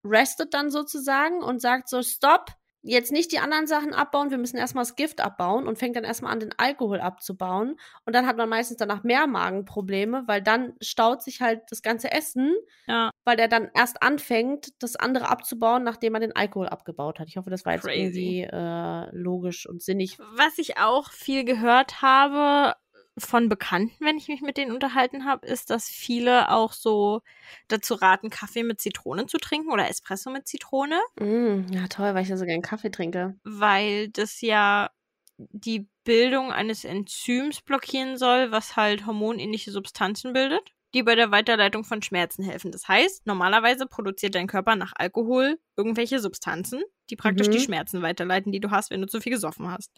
restet 0.05 0.55
dann 0.55 0.71
sozusagen 0.71 1.43
und 1.43 1.61
sagt 1.61 1.89
so, 1.89 2.03
stopp, 2.03 2.51
jetzt 2.83 3.12
nicht 3.12 3.33
die 3.33 3.39
anderen 3.39 3.67
Sachen 3.67 3.95
abbauen, 3.95 4.31
wir 4.31 4.39
müssen 4.39 4.57
erstmal 4.57 4.83
das 4.83 4.97
Gift 4.97 5.21
abbauen 5.21 5.67
und 5.67 5.79
fängt 5.79 5.97
dann 5.97 6.05
erstmal 6.05 6.33
an, 6.33 6.41
den 6.41 6.55
Alkohol 6.57 7.01
abzubauen. 7.01 7.77
Und 8.05 8.15
dann 8.15 8.27
hat 8.27 8.37
man 8.37 8.49
meistens 8.49 8.77
danach 8.77 9.05
mehr 9.05 9.27
Magenprobleme, 9.27 10.25
weil 10.27 10.43
dann 10.43 10.75
staut 10.81 11.23
sich 11.23 11.41
halt 11.41 11.62
das 11.71 11.83
ganze 11.83 12.11
Essen, 12.11 12.55
ja, 12.87 13.11
weil 13.25 13.37
der 13.37 13.49
dann 13.49 13.71
erst 13.75 14.03
anfängt, 14.03 14.83
das 14.83 14.97
andere 14.97 15.29
abzubauen, 15.29 15.85
nachdem 15.85 16.12
man 16.12 16.23
den 16.23 16.35
Alkohol 16.35 16.69
abgebaut 16.69 17.21
hat. 17.21 17.29
Ich 17.29 17.37
hoffe, 17.37 17.51
das 17.51 17.65
war 17.65 17.75
jetzt 17.75 17.85
Crazy. 17.85 18.01
irgendwie 18.01 18.43
äh, 18.43 19.17
logisch 19.17 19.69
und 19.69 19.83
sinnig. 19.83 20.19
Was 20.37 20.59
ich 20.59 20.79
auch 20.79 21.11
viel 21.11 21.45
gehört 21.45 22.03
habe 22.03 22.75
von 23.19 23.49
Bekannten, 23.49 24.04
wenn 24.04 24.16
ich 24.16 24.28
mich 24.28 24.40
mit 24.40 24.57
denen 24.57 24.73
unterhalten 24.73 25.25
habe, 25.26 25.47
ist, 25.47 25.71
dass 25.71 25.88
viele 25.88 26.50
auch 26.50 26.73
so 26.73 27.21
dazu 27.69 27.95
raten, 27.95 28.31
Kaffee 28.31 28.62
mit 28.62 28.81
Zitrone 28.81 29.26
zu 29.26 29.38
trinken 29.38 29.71
oder 29.71 29.88
Espresso 29.88 30.31
mit 30.31 30.49
Zitrone, 30.49 30.99
Mm, 31.21 31.66
ja, 31.73 31.87
toll, 31.88 32.14
weil 32.14 32.23
ich 32.23 32.28
ja 32.31 32.37
so 32.37 32.45
gern 32.47 32.62
Kaffee 32.62 32.90
trinke. 32.90 33.37
weil 33.45 34.09
das 34.09 34.40
ja 34.40 34.90
die 35.38 35.88
Bildung 36.04 36.52
eines 36.52 36.85
Enzyms 36.85 37.61
blockieren 37.62 38.16
soll, 38.16 38.50
was 38.52 38.76
halt 38.76 39.07
hormonähnliche 39.07 39.71
Substanzen 39.73 40.33
bildet, 40.33 40.73
die 40.95 41.02
bei 41.02 41.14
der 41.14 41.31
Weiterleitung 41.31 41.85
von 41.85 42.02
Schmerzen 42.02 42.45
helfen. 42.45 42.71
Das 42.71 42.87
heißt, 42.88 43.26
normalerweise 43.26 43.87
produziert 43.87 44.35
dein 44.35 44.47
Körper 44.47 44.76
nach 44.76 44.92
Alkohol 44.97 45.59
irgendwelche 45.76 46.19
Substanzen, 46.21 46.83
die 47.11 47.16
praktisch 47.16 47.49
Mhm. 47.49 47.52
die 47.52 47.61
Schmerzen 47.61 48.02
weiterleiten, 48.02 48.52
die 48.52 48.61
du 48.61 48.71
hast, 48.71 48.90
wenn 48.90 49.00
du 49.00 49.07
zu 49.09 49.21
viel 49.21 49.33
gesoffen 49.33 49.71
hast. 49.71 49.90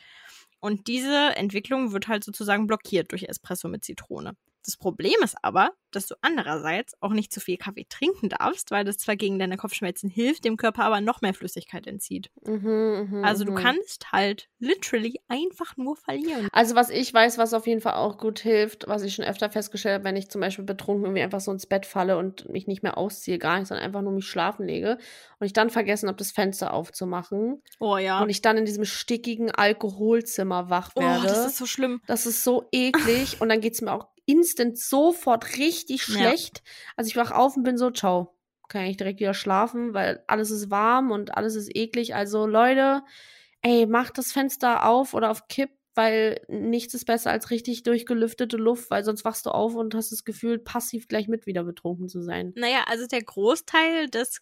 Und 0.65 0.87
diese 0.87 1.37
Entwicklung 1.37 1.93
wird 1.93 2.09
halt 2.09 2.25
sozusagen 2.25 2.67
blockiert 2.67 3.13
durch 3.13 3.25
Espresso 3.25 3.69
mit 3.69 3.85
Zitrone. 3.85 4.35
Das 4.65 4.79
Problem 4.79 5.13
ist 5.23 5.37
aber, 5.43 5.73
dass 5.97 6.07
du 6.07 6.15
andererseits 6.23 6.95
auch 7.01 7.13
nicht 7.13 7.33
zu 7.33 7.41
viel 7.41 7.57
Kaffee 7.57 7.87
trinken 7.89 8.29
darfst, 8.29 8.71
weil 8.71 8.85
das 8.85 8.99
zwar 8.99 9.17
gegen 9.17 9.39
deine 9.39 9.57
Kopfschmerzen 9.57 10.09
hilft, 10.11 10.45
dem 10.45 10.57
Körper 10.57 10.85
aber 10.85 11.01
noch 11.01 11.21
mehr 11.23 11.35
Flüssigkeit 11.35 11.87
entzieht. 11.87 12.31
Mhm, 12.47 13.09
mhm, 13.11 13.25
Also 13.25 13.45
du 13.45 13.53
mhm. 13.53 13.57
kannst 13.57 14.13
halt 14.13 14.49
literally 14.59 15.21
einfach 15.29 15.77
nur 15.77 15.97
verlieren. 15.97 16.49
Also 16.53 16.75
was 16.75 16.91
ich 16.91 17.13
weiß, 17.13 17.39
was 17.39 17.55
auf 17.55 17.67
jeden 17.67 17.81
Fall 17.81 17.95
auch 17.95 18.19
gut 18.19 18.41
hilft, 18.41 18.87
was 18.89 19.03
ich 19.03 19.15
schon 19.15 19.25
öfter 19.25 19.51
festgestellt 19.51 19.95
habe, 19.97 20.05
wenn 20.05 20.17
ich 20.17 20.29
zum 20.31 20.41
Beispiel 20.41 20.65
betrunken 20.65 21.05
irgendwie 21.05 21.23
einfach 21.23 21.41
so 21.41 21.53
ins 21.53 21.67
Bett 21.67 21.87
falle 21.87 22.17
und 22.19 22.49
mich 22.49 22.67
nicht 22.67 22.83
mehr 22.83 22.99
ausziehe, 22.99 23.39
gar 23.39 23.59
nicht, 23.59 23.69
sondern 23.69 23.85
einfach 23.85 24.03
nur 24.03 24.13
mich 24.13 24.27
schlafen 24.27 24.67
lege 24.67 24.99
und 25.39 25.47
ich 25.47 25.53
dann 25.53 25.71
vergessen 25.71 26.09
habe, 26.09 26.19
das 26.19 26.33
Fenster 26.33 26.73
aufzumachen 26.73 27.63
Oh 27.79 27.97
ja. 27.97 28.23
und 28.23 28.31
ich 28.31 28.43
dann 28.43 28.57
in 28.57 28.65
diesem 28.65 28.85
stickigen 28.85 29.51
Alkoholzimmer 29.51 30.71
wach 30.71 30.91
oh, 30.95 31.01
werde. 31.01 31.27
das 31.27 31.47
ist 31.47 31.59
so 31.59 31.67
schlimm. 31.67 32.01
Das 32.07 32.27
ist 32.27 32.45
so 32.45 32.69
eklig 32.73 33.41
und 33.41 33.49
dann 33.49 33.61
geht's 33.61 33.81
mir 33.81 33.93
auch 33.93 34.09
instant 34.27 34.79
sofort 34.79 35.59
richtig 35.59 35.84
Ja. 35.89 35.99
schlecht. 35.99 36.63
Also 36.97 37.09
ich 37.09 37.17
wach 37.17 37.31
auf 37.31 37.57
und 37.57 37.63
bin 37.63 37.79
so, 37.79 37.91
ciao. 37.91 38.37
Kann 38.69 38.85
ich 38.87 38.97
direkt 38.97 39.21
wieder 39.21 39.35
schlafen, 39.35 39.93
weil 39.93 40.25
alles 40.27 40.51
ist 40.51 40.71
warm 40.71 41.11
und 41.11 41.37
alles 41.37 41.55
ist 41.55 41.75
eklig. 41.75 42.15
Also 42.15 42.47
Leute, 42.47 43.03
ey, 43.61 43.87
macht 43.87 44.17
das 44.19 44.33
Fenster 44.33 44.87
auf 44.87 45.13
oder 45.13 45.31
auf 45.31 45.49
Kipp, 45.49 45.71
weil 45.95 46.41
nichts 46.49 46.95
ist 46.95 47.05
besser 47.05 47.31
als 47.31 47.51
richtig 47.51 47.83
durchgelüftete 47.83 48.57
Luft, 48.57 48.91
weil 48.91 49.05
sonst 49.05 49.25
wachst 49.25 49.47
du 49.47 49.51
auf 49.51 49.75
und 49.75 49.95
hast 49.95 50.13
das 50.13 50.25
Gefühl, 50.25 50.59
passiv 50.59 51.09
gleich 51.09 51.29
mit 51.29 51.47
wieder 51.47 51.63
betrunken 51.65 52.09
zu 52.09 52.23
sein. 52.23 52.53
Naja, 52.57 52.85
also 52.89 53.07
der 53.07 53.23
Großteil 53.23 54.09
des 54.09 54.41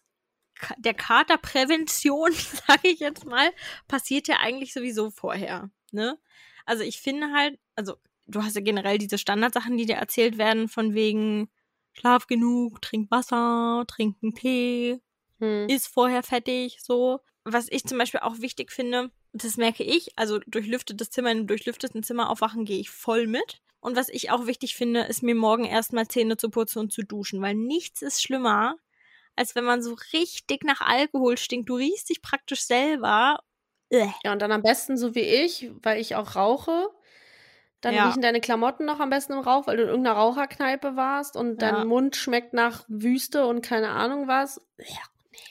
der 0.77 0.93
Katerprävention, 0.93 2.31
sage 2.67 2.87
ich 2.87 2.99
jetzt 2.99 3.25
mal, 3.25 3.49
passiert 3.87 4.27
ja 4.27 4.37
eigentlich 4.39 4.73
sowieso 4.73 5.09
vorher. 5.09 5.69
Ne? 5.91 6.17
Also 6.65 6.83
ich 6.83 7.01
finde 7.01 7.31
halt, 7.33 7.59
also 7.75 7.95
du 8.35 8.43
hast 8.43 8.55
ja 8.55 8.61
generell 8.61 8.97
diese 8.97 9.17
Standardsachen, 9.17 9.77
die 9.77 9.85
dir 9.85 9.95
erzählt 9.95 10.37
werden, 10.37 10.67
von 10.67 10.93
wegen 10.93 11.49
Schlaf 11.93 12.27
genug, 12.27 12.81
trink 12.81 13.11
Wasser, 13.11 13.85
trink 13.87 14.17
einen 14.21 14.33
Tee, 14.35 14.99
Hm. 15.39 15.67
ist 15.67 15.87
vorher 15.87 16.23
fertig, 16.23 16.79
so. 16.81 17.19
Was 17.45 17.67
ich 17.69 17.83
zum 17.85 17.97
Beispiel 17.97 18.21
auch 18.21 18.39
wichtig 18.39 18.71
finde, 18.71 19.11
das 19.33 19.57
merke 19.57 19.83
ich, 19.83 20.17
also 20.17 20.39
durchlüftetes 20.47 21.09
Zimmer, 21.09 21.31
in 21.31 21.39
einem 21.39 21.47
durchlüfteten 21.47 22.03
Zimmer 22.03 22.29
aufwachen 22.29 22.65
gehe 22.65 22.79
ich 22.79 22.89
voll 22.89 23.27
mit. 23.27 23.61
Und 23.81 23.95
was 23.97 24.07
ich 24.09 24.31
auch 24.31 24.45
wichtig 24.47 24.75
finde, 24.75 25.01
ist 25.01 25.23
mir 25.23 25.35
morgen 25.35 25.65
erstmal 25.65 26.07
Zähne 26.07 26.37
zu 26.37 26.49
putzen 26.49 26.79
und 26.79 26.93
zu 26.93 27.03
duschen, 27.03 27.41
weil 27.41 27.55
nichts 27.55 28.01
ist 28.01 28.21
schlimmer, 28.23 28.77
als 29.35 29.55
wenn 29.55 29.65
man 29.65 29.81
so 29.83 29.95
richtig 30.13 30.63
nach 30.63 30.81
Alkohol 30.81 31.37
stinkt. 31.37 31.69
Du 31.69 31.75
riechst 31.75 32.09
dich 32.09 32.21
praktisch 32.21 32.61
selber. 32.63 33.39
Äh. 33.89 34.07
Ja, 34.23 34.33
und 34.33 34.41
dann 34.41 34.51
am 34.51 34.61
besten 34.61 34.97
so 34.97 35.15
wie 35.15 35.21
ich, 35.21 35.69
weil 35.81 35.99
ich 35.99 36.15
auch 36.15 36.35
rauche. 36.35 36.89
Dann 37.83 37.93
Ja. 37.93 38.07
riechen 38.07 38.21
deine 38.21 38.39
Klamotten 38.39 38.85
noch 38.85 38.99
am 39.01 39.09
besten 39.09 39.33
im 39.33 39.39
Rauch, 39.39 39.67
weil 39.67 39.75
du 39.77 39.83
in 39.83 39.89
irgendeiner 39.89 40.15
Raucherkneipe 40.17 40.95
warst 40.95 41.35
und 41.35 41.61
dein 41.61 41.75
Ja. 41.75 41.85
Mund 41.85 42.15
schmeckt 42.15 42.53
nach 42.53 42.85
Wüste 42.87 43.45
und 43.45 43.61
keine 43.61 43.89
Ahnung 43.89 44.27
was. 44.27 44.61
Ja. 44.77 44.99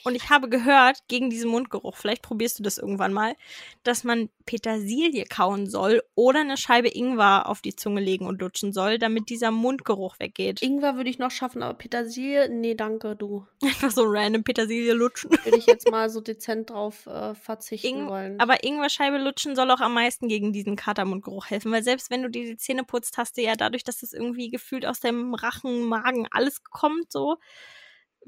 Und 0.03 0.15
ich 0.15 0.29
habe 0.29 0.49
gehört, 0.49 0.99
gegen 1.07 1.29
diesen 1.29 1.49
Mundgeruch, 1.49 1.95
vielleicht 1.95 2.21
probierst 2.21 2.59
du 2.59 2.63
das 2.63 2.77
irgendwann 2.77 3.13
mal, 3.13 3.35
dass 3.83 4.03
man 4.03 4.29
Petersilie 4.45 5.25
kauen 5.25 5.67
soll 5.67 6.01
oder 6.15 6.41
eine 6.41 6.57
Scheibe 6.57 6.89
Ingwer 6.89 7.47
auf 7.47 7.61
die 7.61 7.75
Zunge 7.75 8.01
legen 8.01 8.25
und 8.25 8.41
lutschen 8.41 8.73
soll, 8.73 8.99
damit 8.99 9.29
dieser 9.29 9.51
Mundgeruch 9.51 10.19
weggeht. 10.19 10.61
Ingwer 10.61 10.97
würde 10.97 11.09
ich 11.09 11.19
noch 11.19 11.31
schaffen, 11.31 11.63
aber 11.63 11.77
Petersilie, 11.77 12.49
nee, 12.49 12.75
danke, 12.75 13.15
du. 13.15 13.47
Einfach 13.63 13.91
so 13.91 14.03
random 14.05 14.43
Petersilie 14.43 14.93
lutschen. 14.93 15.31
Würde 15.31 15.57
ich 15.57 15.65
jetzt 15.65 15.89
mal 15.89 16.09
so 16.09 16.21
dezent 16.21 16.69
drauf 16.69 17.07
äh, 17.07 17.35
verzichten 17.35 17.87
Ing 17.87 18.07
wollen. 18.07 18.39
aber 18.39 18.63
Ingwerscheibe 18.63 19.17
lutschen 19.17 19.55
soll 19.55 19.71
auch 19.71 19.81
am 19.81 19.93
meisten 19.93 20.27
gegen 20.27 20.53
diesen 20.53 20.75
Katermundgeruch 20.75 21.47
helfen, 21.49 21.71
weil 21.71 21.83
selbst 21.83 22.09
wenn 22.09 22.23
du 22.23 22.29
dir 22.29 22.45
die 22.45 22.57
Zähne 22.57 22.83
putzt, 22.83 23.17
hast 23.17 23.37
du 23.37 23.41
ja 23.41 23.55
dadurch, 23.55 23.83
dass 23.83 23.99
das 23.99 24.13
irgendwie 24.13 24.49
gefühlt 24.49 24.85
aus 24.85 24.99
deinem 24.99 25.33
Rachen, 25.33 25.83
Magen 25.83 26.27
alles 26.31 26.63
kommt, 26.63 27.11
so 27.11 27.37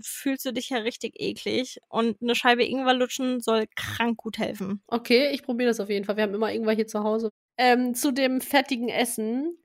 fühlst 0.02 0.46
du 0.46 0.52
dich 0.52 0.70
ja 0.70 0.78
richtig 0.78 1.14
eklig. 1.20 1.80
Und 1.90 2.22
eine 2.22 2.36
Scheibe 2.36 2.66
Ingwer 2.66 2.94
lutschen 2.94 3.42
soll 3.42 3.66
krank 3.76 4.18
gut 4.18 4.38
helfen. 4.38 4.82
okay, 4.88 5.30
ich 5.32 5.44
probiere 5.44 5.70
das 5.70 5.80
auf 5.80 5.90
jeden 5.90 6.06
Fall. 6.06 6.18
Wir 6.18 6.24
haben 6.24 6.34
immer 6.34 6.52
Ingwer 6.52 6.74
hier 6.74 6.88
zu 6.88 7.04
Hause. 7.04 7.30
Ähm, 7.58 7.94
zu 7.96 8.12
dem 8.12 8.42
fettigen 8.42 8.90
Essen. 8.90 9.58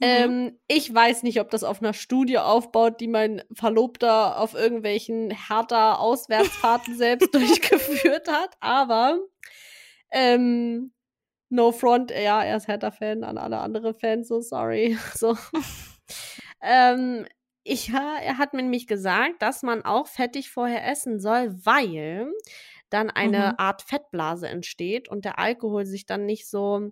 Mhm. 0.00 0.06
Ähm, 0.06 0.58
ich 0.68 0.94
weiß 0.94 1.24
nicht, 1.24 1.40
ob 1.40 1.50
das 1.50 1.64
auf 1.64 1.80
einer 1.82 1.92
Studie 1.92 2.38
aufbaut, 2.38 3.00
die 3.00 3.08
mein 3.08 3.42
Verlobter 3.52 4.38
auf 4.38 4.54
irgendwelchen 4.54 5.30
härter 5.30 5.98
Auswärtsfahrten 5.98 6.94
selbst 6.96 7.34
durchgeführt 7.34 8.28
hat, 8.28 8.54
aber 8.60 9.18
ähm, 10.10 10.92
no 11.50 11.72
front, 11.72 12.10
ja, 12.10 12.42
er 12.42 12.56
ist 12.56 12.68
Hertha-Fan 12.68 13.24
an 13.24 13.38
alle 13.38 13.58
andere 13.58 13.94
Fans, 13.94 14.28
so 14.28 14.40
sorry. 14.40 14.96
So. 15.14 15.36
ähm, 16.62 17.26
ich, 17.68 17.90
er 17.90 18.38
hat 18.38 18.54
mir 18.54 18.62
nämlich 18.62 18.86
gesagt, 18.86 19.42
dass 19.42 19.62
man 19.62 19.82
auch 19.84 20.06
fettig 20.08 20.50
vorher 20.50 20.86
essen 20.86 21.20
soll, 21.20 21.54
weil 21.64 22.32
dann 22.90 23.10
eine 23.10 23.58
Mhm. 23.58 23.58
Art 23.58 23.82
Fettblase 23.82 24.48
entsteht 24.48 25.08
und 25.08 25.24
der 25.24 25.38
Alkohol 25.38 25.86
sich 25.86 26.06
dann 26.06 26.24
nicht 26.26 26.48
so 26.48 26.90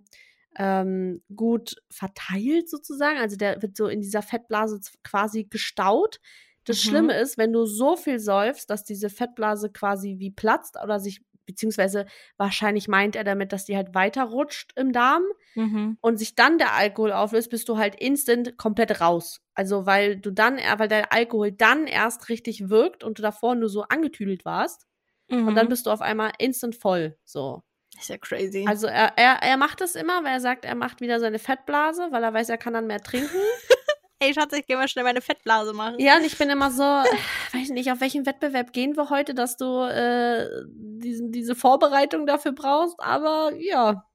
ähm, 0.57 1.23
gut 1.35 1.75
verteilt 1.91 2.69
sozusagen. 2.69 3.19
Also 3.19 3.35
der 3.37 3.61
wird 3.61 3.75
so 3.77 3.87
in 3.87 4.01
dieser 4.01 4.21
Fettblase 4.21 4.79
quasi 5.03 5.45
gestaut. 5.45 6.19
Das 6.65 6.79
Mhm. 6.83 7.07
Schlimme 7.07 7.17
ist, 7.19 7.37
wenn 7.37 7.53
du 7.53 7.65
so 7.65 7.95
viel 7.95 8.19
säufst, 8.19 8.69
dass 8.69 8.83
diese 8.83 9.09
Fettblase 9.09 9.69
quasi 9.71 10.15
wie 10.19 10.31
platzt 10.31 10.77
oder 10.83 10.99
sich, 10.99 11.21
beziehungsweise 11.47 12.05
wahrscheinlich 12.37 12.87
meint 12.87 13.15
er 13.15 13.23
damit, 13.23 13.51
dass 13.51 13.65
die 13.65 13.75
halt 13.75 13.95
weiterrutscht 13.95 14.73
im 14.75 14.91
Darm 14.93 15.23
Mhm. 15.55 15.97
und 16.01 16.17
sich 16.17 16.35
dann 16.35 16.59
der 16.59 16.73
Alkohol 16.75 17.11
auflöst, 17.11 17.49
bist 17.49 17.67
du 17.67 17.77
halt 17.79 17.95
instant 17.95 18.57
komplett 18.59 19.01
raus. 19.01 19.41
Also 19.55 19.87
weil 19.87 20.17
du 20.17 20.29
dann, 20.29 20.57
weil 20.77 20.87
der 20.87 21.11
Alkohol 21.11 21.51
dann 21.51 21.87
erst 21.87 22.29
richtig 22.29 22.69
wirkt 22.69 23.03
und 23.03 23.17
du 23.17 23.23
davor 23.23 23.55
nur 23.55 23.69
so 23.69 23.81
angetüdelt 23.83 24.45
warst 24.45 24.85
Mhm. 25.29 25.47
und 25.47 25.55
dann 25.55 25.67
bist 25.67 25.87
du 25.87 25.89
auf 25.89 26.01
einmal 26.01 26.31
instant 26.37 26.75
voll. 26.75 27.17
So. 27.25 27.63
ist 27.99 28.09
ja 28.09 28.17
crazy. 28.19 28.65
Also 28.67 28.85
er, 28.85 29.13
er, 29.17 29.41
er 29.41 29.57
macht 29.57 29.81
es 29.81 29.95
immer, 29.95 30.23
weil 30.23 30.33
er 30.33 30.39
sagt, 30.39 30.63
er 30.65 30.75
macht 30.75 31.01
wieder 31.01 31.19
seine 31.19 31.39
Fettblase, 31.39 32.09
weil 32.11 32.23
er 32.23 32.31
weiß, 32.33 32.49
er 32.49 32.57
kann 32.59 32.73
dann 32.73 32.85
mehr 32.85 33.01
trinken. 33.01 33.27
Ey, 34.19 34.33
Schatz, 34.33 34.53
ich 34.53 34.65
geh 34.65 34.75
mal 34.75 34.87
schnell 34.87 35.03
meine 35.05 35.21
Fettblase 35.21 35.73
machen. 35.73 35.99
ja, 35.99 36.17
und 36.17 36.25
ich 36.25 36.37
bin 36.37 36.49
immer 36.49 36.71
so, 36.71 36.83
äh, 36.83 37.05
weiß 37.53 37.69
nicht, 37.69 37.91
auf 37.91 38.01
welchen 38.01 38.25
Wettbewerb 38.25 38.73
gehen 38.73 38.97
wir 38.97 39.09
heute, 39.09 39.35
dass 39.35 39.57
du 39.57 39.83
äh, 39.83 40.47
diesen, 40.67 41.31
diese 41.31 41.53
Vorbereitung 41.53 42.25
dafür 42.25 42.51
brauchst, 42.53 42.99
aber 42.99 43.51
ja, 43.55 44.05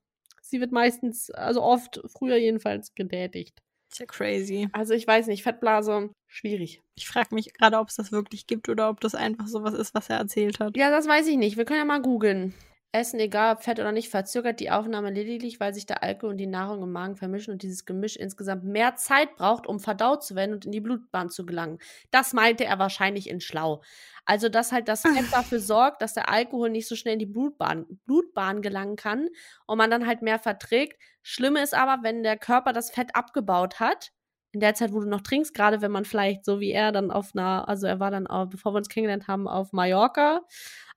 sie 0.40 0.60
wird 0.60 0.72
meistens, 0.72 1.30
also 1.30 1.62
oft, 1.62 2.00
früher 2.06 2.36
jedenfalls, 2.36 2.94
getätigt. 2.94 3.62
Ist 3.92 4.00
ja 4.00 4.06
crazy. 4.06 4.68
Also 4.72 4.94
ich 4.94 5.06
weiß 5.06 5.26
nicht, 5.26 5.42
Fettblase, 5.42 6.10
schwierig. 6.26 6.80
Ich 6.96 7.06
frage 7.06 7.34
mich 7.34 7.52
gerade, 7.52 7.78
ob 7.78 7.88
es 7.88 7.96
das 7.96 8.10
wirklich 8.10 8.46
gibt 8.46 8.68
oder 8.68 8.88
ob 8.88 9.00
das 9.00 9.14
einfach 9.14 9.46
sowas 9.46 9.74
ist, 9.74 9.94
was 9.94 10.08
er 10.08 10.16
erzählt 10.16 10.60
hat. 10.60 10.76
Ja, 10.76 10.90
das 10.90 11.06
weiß 11.06 11.26
ich 11.28 11.36
nicht. 11.36 11.56
Wir 11.58 11.64
können 11.64 11.80
ja 11.80 11.84
mal 11.84 12.00
googeln. 12.00 12.54
Essen, 12.94 13.18
egal 13.20 13.56
ob 13.56 13.62
fett 13.62 13.80
oder 13.80 13.90
nicht, 13.90 14.10
verzögert 14.10 14.60
die 14.60 14.70
Aufnahme 14.70 15.10
lediglich, 15.10 15.58
weil 15.60 15.72
sich 15.72 15.86
der 15.86 16.02
Alkohol 16.02 16.32
und 16.32 16.36
die 16.36 16.46
Nahrung 16.46 16.82
im 16.82 16.92
Magen 16.92 17.16
vermischen 17.16 17.52
und 17.52 17.62
dieses 17.62 17.86
Gemisch 17.86 18.16
insgesamt 18.16 18.64
mehr 18.64 18.96
Zeit 18.96 19.34
braucht, 19.36 19.66
um 19.66 19.80
verdaut 19.80 20.22
zu 20.22 20.34
werden 20.34 20.52
und 20.52 20.66
in 20.66 20.72
die 20.72 20.80
Blutbahn 20.82 21.30
zu 21.30 21.46
gelangen. 21.46 21.78
Das 22.10 22.34
meinte 22.34 22.66
er 22.66 22.78
wahrscheinlich 22.78 23.30
in 23.30 23.40
schlau. 23.40 23.80
Also, 24.26 24.50
dass 24.50 24.72
halt 24.72 24.88
das 24.88 25.02
Fett 25.02 25.32
dafür 25.32 25.58
sorgt, 25.58 26.02
dass 26.02 26.12
der 26.12 26.28
Alkohol 26.28 26.68
nicht 26.68 26.86
so 26.86 26.94
schnell 26.94 27.14
in 27.14 27.18
die 27.18 27.26
Blutbahn, 27.26 27.86
Blutbahn 28.04 28.60
gelangen 28.60 28.96
kann 28.96 29.28
und 29.66 29.78
man 29.78 29.90
dann 29.90 30.06
halt 30.06 30.20
mehr 30.20 30.38
verträgt. 30.38 31.00
Schlimme 31.22 31.62
ist 31.62 31.74
aber, 31.74 32.02
wenn 32.02 32.22
der 32.22 32.36
Körper 32.36 32.74
das 32.74 32.90
Fett 32.90 33.16
abgebaut 33.16 33.80
hat, 33.80 34.12
in 34.52 34.60
der 34.60 34.74
Zeit, 34.74 34.92
wo 34.92 35.00
du 35.00 35.08
noch 35.08 35.22
trinkst, 35.22 35.54
gerade 35.54 35.80
wenn 35.80 35.90
man 35.90 36.04
vielleicht 36.04 36.44
so 36.44 36.60
wie 36.60 36.72
er 36.72 36.92
dann 36.92 37.10
auf 37.10 37.30
einer, 37.34 37.66
also 37.68 37.86
er 37.86 38.00
war 38.00 38.10
dann, 38.10 38.26
auch, 38.26 38.46
bevor 38.46 38.74
wir 38.74 38.78
uns 38.78 38.90
kennengelernt 38.90 39.26
haben, 39.28 39.48
auf 39.48 39.72
Mallorca 39.72 40.42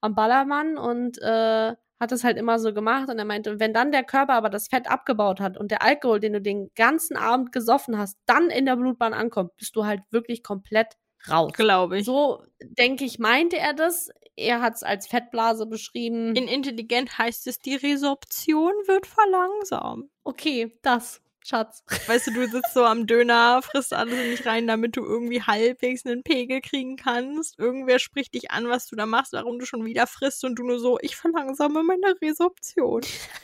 am 0.02 0.14
Ballermann 0.14 0.78
und 0.78 1.18
äh, 1.22 1.74
hat 2.06 2.12
es 2.12 2.24
halt 2.24 2.38
immer 2.38 2.60
so 2.60 2.72
gemacht 2.72 3.10
und 3.10 3.18
er 3.18 3.26
meinte, 3.26 3.60
wenn 3.60 3.74
dann 3.74 3.92
der 3.92 4.04
Körper 4.04 4.34
aber 4.34 4.50
das 4.50 4.68
Fett 4.68 4.88
abgebaut 4.88 5.40
hat 5.40 5.58
und 5.58 5.72
der 5.72 5.82
Alkohol, 5.82 6.20
den 6.20 6.34
du 6.34 6.42
den 6.42 6.70
ganzen 6.76 7.18
Abend 7.18 7.52
gesoffen 7.52 7.98
hast, 7.98 8.20
dann 8.28 8.52
in 8.52 8.68
der 8.68 8.76
Blutbahn 8.76 9.16
ankommt, 9.16 9.58
bist 9.58 9.76
du 9.76 9.86
halt 9.86 10.02
wirklich 10.12 10.44
komplett 10.44 10.98
raus. 11.28 11.52
Glaube 11.54 11.98
ich. 12.00 12.06
So, 12.06 12.44
denke 12.62 13.06
ich, 13.06 13.18
meinte 13.18 13.58
er 13.58 13.74
das. 13.74 14.10
Er 14.36 14.62
hat 14.62 14.76
es 14.76 14.84
als 14.84 15.08
Fettblase 15.08 15.66
beschrieben. 15.66 16.36
In 16.36 16.48
intelligent 16.48 17.18
heißt 17.18 17.48
es, 17.48 17.60
die 17.60 17.76
Resorption 17.76 18.74
wird 18.86 19.08
verlangsamt. 19.08 20.12
okay, 20.24 20.78
das, 20.84 21.22
Schatz. 21.46 21.84
Weißt 22.08 22.28
du, 22.28 22.32
du 22.32 22.48
sitzt 22.48 22.74
so 22.74 22.84
am 22.84 23.06
Döner, 23.06 23.62
frisst 23.62 23.94
alles 23.94 24.20
in 24.20 24.32
dich 24.32 24.46
rein, 24.46 24.66
damit 24.66 24.98
du 24.98 25.06
irgendwie 25.06 25.42
halbwegs 25.42 26.06
einen 26.06 26.24
Pegel 26.24 26.62
kriegen 26.62 26.96
kannst. 26.96 27.60
Irgendwer 27.60 28.00
spricht 28.00 28.34
dich 28.34 28.52
an, 28.52 28.68
was 28.68 28.88
du 28.88 28.96
da 28.96 29.06
machst, 29.06 29.34
warum 29.34 29.60
du 29.60 29.66
schon 29.66 29.86
wieder 29.86 30.08
frisst 30.08 30.44
und 30.44 30.56
du 30.56 30.64
nur 30.64 30.80
so, 30.80 30.98
ich 31.02 31.16
verlangsame 31.16 31.84
meine 31.84 32.16
Resorption. 32.22 33.02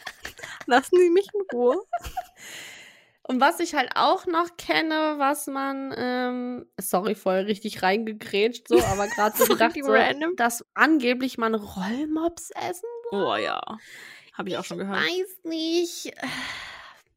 Lassen 0.65 0.97
Sie 0.97 1.09
mich 1.09 1.27
in 1.33 1.41
Ruhe. 1.53 1.77
Und 3.23 3.39
was 3.39 3.59
ich 3.59 3.75
halt 3.75 3.91
auch 3.95 4.25
noch 4.25 4.57
kenne, 4.57 5.15
was 5.17 5.47
man, 5.47 5.93
ähm, 5.95 6.65
sorry, 6.77 7.15
voll 7.15 7.41
richtig 7.41 7.83
reingegrätscht, 7.83 8.67
so, 8.67 8.81
aber 8.81 9.07
gerade 9.07 9.37
so 9.37 9.45
gedacht, 9.47 9.75
so, 9.81 9.91
random. 9.91 10.35
dass 10.35 10.65
angeblich 10.73 11.37
man 11.37 11.55
Rollmops 11.55 12.49
essen 12.51 12.89
Oh 13.11 13.35
ja. 13.35 13.61
Habe 14.33 14.49
ich 14.49 14.57
auch 14.57 14.63
schon 14.63 14.77
gehört. 14.77 14.97
Weiß 14.97 15.43
nicht. 15.43 16.13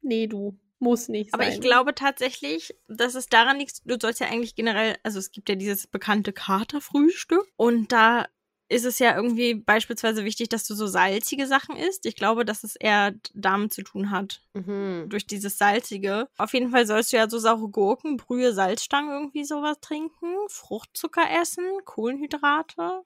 Nee, 0.01 0.27
du. 0.27 0.59
Muss 0.85 1.09
nicht 1.09 1.33
Aber 1.33 1.43
sein. 1.43 1.53
ich 1.53 1.61
glaube 1.61 1.95
tatsächlich, 1.95 2.75
dass 2.87 3.15
es 3.15 3.27
daran 3.27 3.57
liegt, 3.57 3.81
du 3.85 3.97
sollst 3.99 4.19
ja 4.19 4.27
eigentlich 4.27 4.53
generell, 4.55 4.95
also 5.01 5.17
es 5.17 5.31
gibt 5.31 5.49
ja 5.49 5.55
dieses 5.55 5.87
bekannte 5.87 6.31
Katerfrühstück 6.31 7.45
und 7.57 7.91
da 7.91 8.27
ist 8.69 8.85
es 8.85 8.99
ja 8.99 9.15
irgendwie 9.15 9.55
beispielsweise 9.55 10.23
wichtig, 10.25 10.49
dass 10.49 10.65
du 10.67 10.73
so 10.75 10.85
salzige 10.87 11.45
Sachen 11.47 11.75
isst. 11.75 12.05
Ich 12.05 12.15
glaube, 12.15 12.45
dass 12.45 12.63
es 12.63 12.75
eher 12.75 13.13
damit 13.33 13.73
zu 13.73 13.83
tun 13.83 14.09
hat, 14.11 14.41
Mhm. 14.53 15.05
durch 15.09 15.25
dieses 15.27 15.57
Salzige. 15.57 16.27
Auf 16.37 16.53
jeden 16.53 16.69
Fall 16.71 16.85
sollst 16.87 17.13
du 17.13 17.17
ja 17.17 17.29
so 17.29 17.37
saure 17.39 17.67
Gurken, 17.69 18.17
Brühe, 18.17 18.53
Salzstangen 18.53 19.11
irgendwie 19.11 19.43
sowas 19.43 19.77
trinken, 19.81 20.33
Fruchtzucker 20.47 21.23
essen, 21.41 21.63
Kohlenhydrate. 21.85 23.01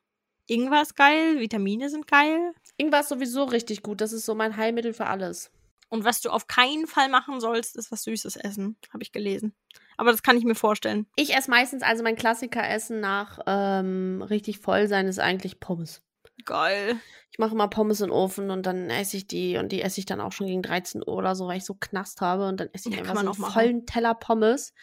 Ingwer 0.48 0.82
ist 0.82 0.96
geil, 0.96 1.40
Vitamine 1.40 1.90
sind 1.90 2.08
geil. 2.08 2.54
Ingwer 2.78 3.02
ist 3.02 3.10
sowieso 3.10 3.44
richtig 3.44 3.84
gut. 3.84 4.02
Das 4.02 4.14
ist 4.14 4.26
so 4.26 4.36
mein 4.36 4.58
Heilmittel 4.58 4.94
für 4.94 5.08
alles. 5.08 5.52
Und 5.90 6.06
was 6.06 6.22
du 6.22 6.30
auf 6.30 6.48
keinen 6.48 6.88
Fall 6.88 7.10
machen 7.10 7.40
sollst, 7.40 7.76
ist 7.76 7.92
was 7.92 8.04
Süßes 8.04 8.36
essen, 8.38 8.78
habe 8.94 9.04
ich 9.04 9.12
gelesen. 9.12 9.56
Aber 9.98 10.12
das 10.12 10.24
kann 10.24 10.38
ich 10.38 10.46
mir 10.46 10.56
vorstellen. 10.56 11.08
Ich 11.16 11.36
esse 11.36 11.50
meistens, 11.50 11.84
also 11.84 12.04
mein 12.04 12.16
Klassiker-Essen 12.16 13.00
nach 13.00 13.40
ähm, 13.48 14.22
richtig 14.22 14.60
voll 14.60 14.88
sein, 14.88 15.08
ist 15.08 15.20
eigentlich 15.20 15.60
Pommes. 15.60 16.02
Geil. 16.46 16.98
Ich 17.32 17.40
mache 17.40 17.54
immer 17.54 17.68
Pommes 17.68 18.02
in 18.02 18.08
den 18.08 18.14
Ofen 18.14 18.50
und 18.50 18.66
dann 18.66 18.90
esse 18.90 19.18
ich 19.18 19.28
die 19.28 19.58
und 19.58 19.72
die 19.72 19.82
esse 19.82 20.00
ich 20.00 20.06
dann 20.06 20.22
auch 20.22 20.32
schon 20.32 20.48
gegen 20.48 20.62
13 20.62 21.02
Uhr 21.02 21.16
oder 21.16 21.36
so, 21.36 21.48
weil 21.48 21.58
ich 21.58 21.66
so 21.66 21.74
Knast 21.74 22.22
habe 22.22 22.48
und 22.48 22.60
dann 22.60 22.70
esse 22.72 22.90
ich 22.90 22.96
Ja, 22.96 23.02
einfach 23.02 23.16
so 23.16 23.26
einen 23.26 23.34
vollen 23.34 23.86
Teller 23.86 24.14
Pommes. 24.14 24.74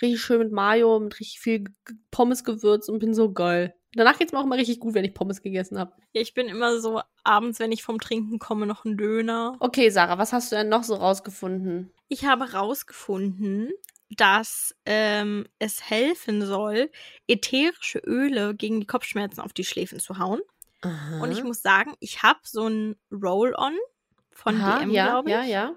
Richtig 0.00 0.20
schön 0.22 0.38
mit 0.38 0.52
Mayo, 0.52 0.98
mit 1.00 1.18
richtig 1.20 1.40
viel 1.40 1.64
Pommesgewürz 2.10 2.88
und 2.88 2.98
bin 2.98 3.14
so 3.14 3.32
geil. 3.32 3.74
Danach 3.94 4.18
geht's 4.18 4.32
mir 4.32 4.38
auch 4.38 4.44
immer 4.44 4.56
richtig 4.56 4.80
gut, 4.80 4.94
wenn 4.94 5.04
ich 5.04 5.12
Pommes 5.12 5.42
gegessen 5.42 5.78
habe. 5.78 5.92
Ja, 6.12 6.22
ich 6.22 6.32
bin 6.32 6.48
immer 6.48 6.80
so 6.80 7.02
abends, 7.24 7.58
wenn 7.58 7.72
ich 7.72 7.82
vom 7.82 8.00
Trinken 8.00 8.38
komme, 8.38 8.66
noch 8.66 8.84
ein 8.86 8.96
Döner. 8.96 9.56
Okay, 9.60 9.90
Sarah, 9.90 10.16
was 10.16 10.32
hast 10.32 10.50
du 10.50 10.56
denn 10.56 10.70
noch 10.70 10.82
so 10.82 10.94
rausgefunden? 10.94 11.92
Ich 12.08 12.24
habe 12.24 12.52
rausgefunden, 12.52 13.70
dass 14.08 14.74
ähm, 14.86 15.46
es 15.58 15.90
helfen 15.90 16.44
soll, 16.46 16.90
ätherische 17.26 17.98
Öle 17.98 18.54
gegen 18.54 18.80
die 18.80 18.86
Kopfschmerzen 18.86 19.40
auf 19.40 19.52
die 19.52 19.64
Schläfen 19.64 20.00
zu 20.00 20.18
hauen. 20.18 20.40
Und 21.20 21.30
ich 21.30 21.44
muss 21.44 21.62
sagen, 21.62 21.94
ich 22.00 22.24
habe 22.24 22.40
so 22.42 22.66
ein 22.66 22.96
Roll-On 23.12 23.76
von 24.32 24.60
Aha, 24.60 24.80
DM, 24.80 24.90
ja, 24.90 25.06
glaube 25.10 25.28
ich. 25.28 25.34
ja, 25.34 25.44
ja. 25.44 25.74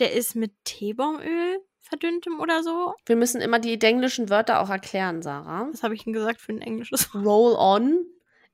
Der 0.00 0.14
ist 0.14 0.34
mit 0.34 0.52
Teebaumöl 0.64 1.60
verdünntem 1.92 2.40
oder 2.40 2.62
so. 2.62 2.94
Wir 3.06 3.16
müssen 3.16 3.40
immer 3.40 3.58
die 3.58 3.80
englischen 3.80 4.30
Wörter 4.30 4.60
auch 4.60 4.70
erklären, 4.70 5.22
Sarah. 5.22 5.68
Was 5.70 5.82
habe 5.82 5.94
ich 5.94 6.04
denn 6.04 6.12
gesagt 6.12 6.40
für 6.40 6.52
ein 6.52 6.62
englisches 6.62 7.12
Wort? 7.14 7.24
Roll 7.24 7.54
on. 7.56 8.06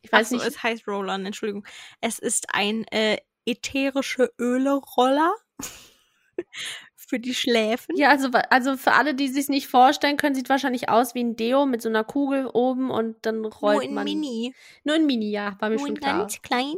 Ich 0.03 0.13
weiß 0.13 0.31
so, 0.31 0.37
nicht. 0.37 0.47
es 0.47 0.63
heißt 0.63 0.87
Roll-On, 0.87 1.27
Entschuldigung. 1.27 1.67
Es 2.01 2.19
ist 2.19 2.55
ein 2.55 2.85
äh, 2.89 3.19
ätherische 3.47 4.33
Öle-Roller 4.39 5.35
für 6.95 7.19
die 7.19 7.35
Schläfen. 7.35 7.97
Ja, 7.97 8.11
also, 8.11 8.29
also 8.51 8.77
für 8.77 8.93
alle, 8.93 9.15
die 9.15 9.29
sich 9.29 9.49
nicht 9.49 9.67
vorstellen 9.67 10.17
können, 10.17 10.35
sieht 10.35 10.49
wahrscheinlich 10.49 10.89
aus 10.89 11.15
wie 11.15 11.25
ein 11.25 11.37
Deo 11.37 11.67
mit 11.67 11.83
so 11.83 11.89
einer 11.89 12.05
Kugel 12.05 12.47
oben 12.47 12.91
und 12.91 13.17
dann 13.23 13.45
rollt 13.45 13.77
Nur 13.77 13.83
in 13.83 13.95
man. 13.95 14.05
Mini. 14.05 14.55
Nur 14.85 14.97
in 14.97 15.07
Mini, 15.07 15.31
ja, 15.31 15.57
war 15.59 15.69
mir 15.69 15.77
Nur 15.77 15.87
schon 15.87 15.97
klar. 15.97 16.19
ganz 16.19 16.41
klein. 16.43 16.75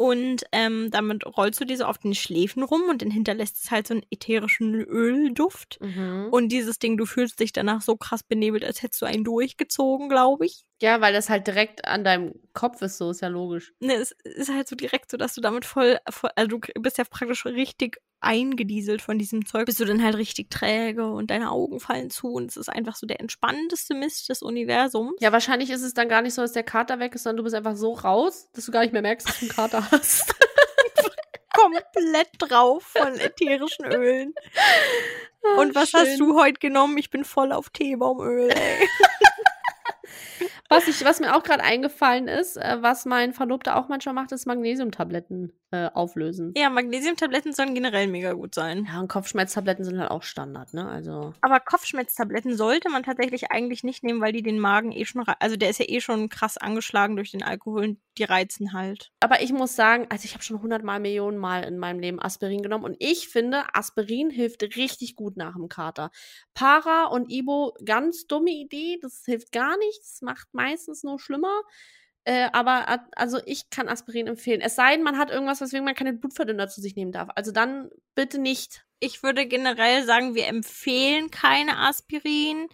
Und 0.00 0.44
ähm, 0.52 0.90
damit 0.90 1.26
rollst 1.26 1.60
du 1.60 1.66
dir 1.66 1.76
so 1.76 1.84
auf 1.84 1.98
den 1.98 2.14
Schläfen 2.14 2.62
rum 2.62 2.84
und 2.88 3.02
dann 3.02 3.10
hinterlässt 3.10 3.62
es 3.62 3.70
halt 3.70 3.86
so 3.86 3.92
einen 3.92 4.02
ätherischen 4.10 4.74
Ölduft. 4.74 5.78
Mhm. 5.82 6.28
Und 6.30 6.48
dieses 6.48 6.78
Ding, 6.78 6.96
du 6.96 7.04
fühlst 7.04 7.38
dich 7.38 7.52
danach 7.52 7.82
so 7.82 7.96
krass 7.96 8.22
benebelt, 8.22 8.64
als 8.64 8.82
hättest 8.82 9.02
du 9.02 9.06
einen 9.06 9.24
durchgezogen, 9.24 10.08
glaube 10.08 10.46
ich. 10.46 10.64
Ja, 10.80 11.00
weil 11.00 11.12
das 11.12 11.28
halt 11.28 11.46
direkt 11.46 11.84
an 11.84 12.04
deinem 12.04 12.34
Kopf 12.54 12.80
ist, 12.82 12.98
so 12.98 13.10
ist 13.10 13.20
ja 13.20 13.28
logisch. 13.28 13.74
Ne, 13.80 13.94
es 13.94 14.12
ist 14.24 14.50
halt 14.50 14.66
so 14.66 14.76
direkt 14.76 15.10
so, 15.10 15.16
dass 15.16 15.34
du 15.34 15.40
damit 15.40 15.64
voll, 15.64 15.98
voll 16.08 16.30
also 16.36 16.56
du 16.56 16.60
bist 16.80 16.98
ja 16.98 17.04
praktisch 17.04 17.44
richtig 17.44 17.98
eingedieselt 18.20 19.02
von 19.02 19.18
diesem 19.18 19.44
Zeug. 19.46 19.66
Bist 19.66 19.80
du 19.80 19.84
dann 19.84 20.02
halt 20.02 20.16
richtig 20.16 20.50
träge 20.50 21.06
und 21.06 21.30
deine 21.30 21.50
Augen 21.50 21.80
fallen 21.80 22.10
zu 22.10 22.32
und 22.32 22.50
es 22.50 22.56
ist 22.56 22.68
einfach 22.68 22.96
so 22.96 23.06
der 23.06 23.20
entspannendste 23.20 23.94
Mist 23.94 24.28
des 24.28 24.42
Universums. 24.42 25.14
Ja, 25.20 25.32
wahrscheinlich 25.32 25.70
ist 25.70 25.82
es 25.82 25.94
dann 25.94 26.08
gar 26.08 26.22
nicht 26.22 26.34
so, 26.34 26.42
dass 26.42 26.52
der 26.52 26.62
Kater 26.62 26.98
weg 26.98 27.14
ist, 27.14 27.24
sondern 27.24 27.38
du 27.38 27.42
bist 27.44 27.54
einfach 27.54 27.76
so 27.76 27.92
raus, 27.92 28.48
dass 28.54 28.66
du 28.66 28.72
gar 28.72 28.80
nicht 28.80 28.92
mehr 28.92 29.02
merkst, 29.02 29.28
dass 29.28 29.38
du 29.38 29.46
einen 29.46 29.54
Kater 29.54 29.86
hast. 29.90 30.34
Komplett 31.52 32.28
drauf 32.38 32.84
von 32.84 33.18
ätherischen 33.18 33.84
Ölen. 33.86 34.34
Und 35.58 35.74
was 35.74 35.90
Schön. 35.90 36.00
hast 36.00 36.20
du 36.20 36.38
heute 36.38 36.58
genommen? 36.58 36.96
Ich 36.98 37.10
bin 37.10 37.24
voll 37.24 37.52
auf 37.52 37.70
Teebaumöl, 37.70 38.50
ey. 38.50 38.88
Was, 40.70 40.86
ich, 40.86 41.04
was 41.04 41.18
mir 41.18 41.36
auch 41.36 41.42
gerade 41.42 41.64
eingefallen 41.64 42.28
ist, 42.28 42.56
äh, 42.56 42.78
was 42.80 43.04
mein 43.04 43.32
Verlobter 43.32 43.76
auch 43.76 43.88
manchmal 43.88 44.14
macht, 44.14 44.30
ist 44.30 44.46
Magnesiumtabletten 44.46 45.52
äh, 45.72 45.88
auflösen. 45.92 46.52
Ja, 46.56 46.70
Magnesiumtabletten 46.70 47.52
sollen 47.52 47.74
generell 47.74 48.06
mega 48.06 48.32
gut 48.32 48.54
sein. 48.54 48.86
Ja, 48.90 49.00
und 49.00 49.08
Kopfschmerztabletten 49.08 49.84
sind 49.84 49.98
halt 49.98 50.10
auch 50.10 50.22
Standard, 50.22 50.72
ne? 50.72 50.88
Also. 50.88 51.34
Aber 51.40 51.60
Kopfschmerztabletten 51.60 52.56
sollte 52.56 52.88
man 52.88 53.02
tatsächlich 53.02 53.50
eigentlich 53.50 53.84
nicht 53.84 54.04
nehmen, 54.04 54.20
weil 54.20 54.32
die 54.32 54.42
den 54.42 54.60
Magen 54.60 54.92
eh 54.92 55.04
schon, 55.04 55.24
also 55.40 55.56
der 55.56 55.70
ist 55.70 55.78
ja 55.78 55.86
eh 55.88 56.00
schon 56.00 56.28
krass 56.28 56.56
angeschlagen 56.56 57.16
durch 57.16 57.32
den 57.32 57.42
Alkohol 57.42 57.82
und 57.82 57.98
die 58.18 58.24
reizen 58.24 58.72
halt. 58.72 59.10
Aber 59.20 59.42
ich 59.42 59.52
muss 59.52 59.76
sagen, 59.76 60.06
also 60.10 60.24
ich 60.24 60.34
habe 60.34 60.44
schon 60.44 60.60
hundertmal 60.60 61.00
Millionen 61.00 61.38
Mal 61.38 61.64
in 61.64 61.78
meinem 61.78 62.00
Leben 62.00 62.20
Aspirin 62.20 62.62
genommen 62.62 62.84
und 62.84 62.96
ich 62.98 63.28
finde, 63.28 63.62
Aspirin 63.74 64.30
hilft 64.30 64.62
richtig 64.76 65.16
gut 65.16 65.36
nach 65.36 65.54
dem 65.54 65.68
Kater. 65.68 66.10
Para 66.54 67.06
und 67.06 67.30
Ibo, 67.30 67.74
ganz 67.84 68.26
dumme 68.26 68.50
Idee, 68.50 68.98
das 69.00 69.22
hilft 69.24 69.52
gar 69.52 69.76
nichts, 69.78 70.20
macht 70.22 70.52
meistens 70.60 71.02
nur 71.02 71.18
schlimmer. 71.18 71.62
Äh, 72.24 72.48
aber 72.52 73.00
also 73.16 73.38
ich 73.46 73.70
kann 73.70 73.88
Aspirin 73.88 74.26
empfehlen. 74.26 74.60
Es 74.60 74.76
sei 74.76 74.94
denn, 74.94 75.02
man 75.02 75.16
hat 75.16 75.30
irgendwas, 75.30 75.60
weswegen 75.60 75.84
man 75.84 75.94
keine 75.94 76.12
Blutverdünner 76.12 76.68
zu 76.68 76.80
sich 76.80 76.94
nehmen 76.94 77.12
darf. 77.12 77.28
Also 77.34 77.50
dann 77.50 77.90
bitte 78.14 78.38
nicht. 78.38 78.84
Ich 78.98 79.22
würde 79.22 79.46
generell 79.46 80.04
sagen, 80.04 80.34
wir 80.34 80.46
empfehlen 80.46 81.30
keine 81.30 81.78
Aspirin. 81.78 82.68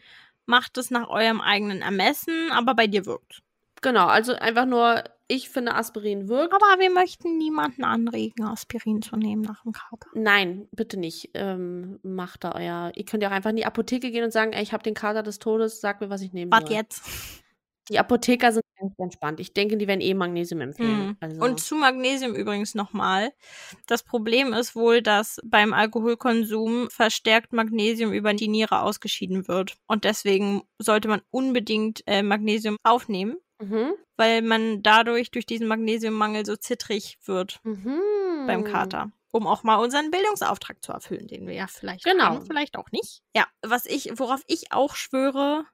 Macht 0.46 0.78
es 0.78 0.90
nach 0.90 1.08
eurem 1.08 1.40
eigenen 1.40 1.82
Ermessen, 1.82 2.50
aber 2.50 2.74
bei 2.74 2.86
dir 2.86 3.06
wirkt. 3.06 3.42
Genau, 3.82 4.06
also 4.06 4.32
einfach 4.34 4.64
nur, 4.64 5.04
ich 5.28 5.48
finde 5.48 5.74
Aspirin 5.74 6.28
wirkt. 6.28 6.52
Aber 6.52 6.80
wir 6.80 6.90
möchten 6.90 7.38
niemanden 7.38 7.84
anregen, 7.84 8.44
Aspirin 8.44 9.02
zu 9.02 9.16
nehmen 9.16 9.42
nach 9.42 9.62
dem 9.62 9.72
Kater. 9.72 10.08
Nein, 10.14 10.68
bitte 10.72 10.98
nicht. 10.98 11.30
Ähm, 11.34 12.00
macht 12.02 12.42
da 12.42 12.52
euer. 12.54 12.90
Ihr 12.94 13.04
könnt 13.04 13.22
ja 13.22 13.28
auch 13.28 13.34
einfach 13.34 13.50
in 13.50 13.56
die 13.56 13.66
Apotheke 13.66 14.10
gehen 14.10 14.24
und 14.24 14.32
sagen, 14.32 14.52
ey, 14.52 14.62
ich 14.62 14.72
habe 14.72 14.82
den 14.82 14.94
Kater 14.94 15.22
des 15.22 15.38
Todes, 15.38 15.80
sag 15.80 16.00
mir, 16.00 16.10
was 16.10 16.22
ich 16.22 16.32
nehmen 16.32 16.50
Was 16.50 16.62
soll. 16.62 16.72
jetzt? 16.72 17.02
Die 17.88 17.98
Apotheker 17.98 18.52
sind 18.52 18.62
eigentlich 18.80 18.98
entspannt. 18.98 19.38
Ich 19.40 19.52
denke, 19.54 19.76
die 19.76 19.86
werden 19.86 20.00
eh 20.00 20.14
Magnesium 20.14 20.60
empfehlen. 20.60 21.06
Mhm. 21.08 21.16
Also, 21.20 21.40
Und 21.42 21.60
zu 21.60 21.74
Magnesium 21.76 22.34
übrigens 22.34 22.74
nochmal. 22.74 23.32
Das 23.86 24.02
Problem 24.02 24.52
ist 24.52 24.74
wohl, 24.74 25.02
dass 25.02 25.38
beim 25.44 25.72
Alkoholkonsum 25.72 26.88
verstärkt 26.90 27.52
Magnesium 27.52 28.12
über 28.12 28.34
die 28.34 28.48
Niere 28.48 28.80
ausgeschieden 28.82 29.48
wird. 29.48 29.76
Und 29.86 30.04
deswegen 30.04 30.62
sollte 30.78 31.08
man 31.08 31.22
unbedingt 31.30 32.02
äh, 32.06 32.22
Magnesium 32.22 32.76
aufnehmen. 32.82 33.36
Mhm. 33.58 33.94
weil 34.18 34.42
man 34.42 34.82
dadurch 34.82 35.30
durch 35.30 35.46
diesen 35.46 35.66
Magnesiummangel 35.66 36.44
so 36.44 36.56
zittrig 36.56 37.16
wird 37.24 37.58
Mhm. 37.64 38.00
beim 38.46 38.64
Kater. 38.64 39.10
Um 39.32 39.46
auch 39.46 39.62
mal 39.62 39.76
unseren 39.76 40.10
Bildungsauftrag 40.10 40.82
zu 40.84 40.92
erfüllen, 40.92 41.26
den 41.26 41.46
wir 41.46 41.54
ja 41.54 41.66
vielleicht 41.66 42.04
Genau. 42.04 42.24
haben, 42.24 42.44
vielleicht 42.46 42.76
auch 42.76 42.90
nicht. 42.92 43.22
Ja, 43.34 43.46
was 43.62 43.86
ich, 43.86 44.10
worauf 44.18 44.42
ich 44.46 44.72
auch 44.72 44.94
schwöre, 44.94 45.64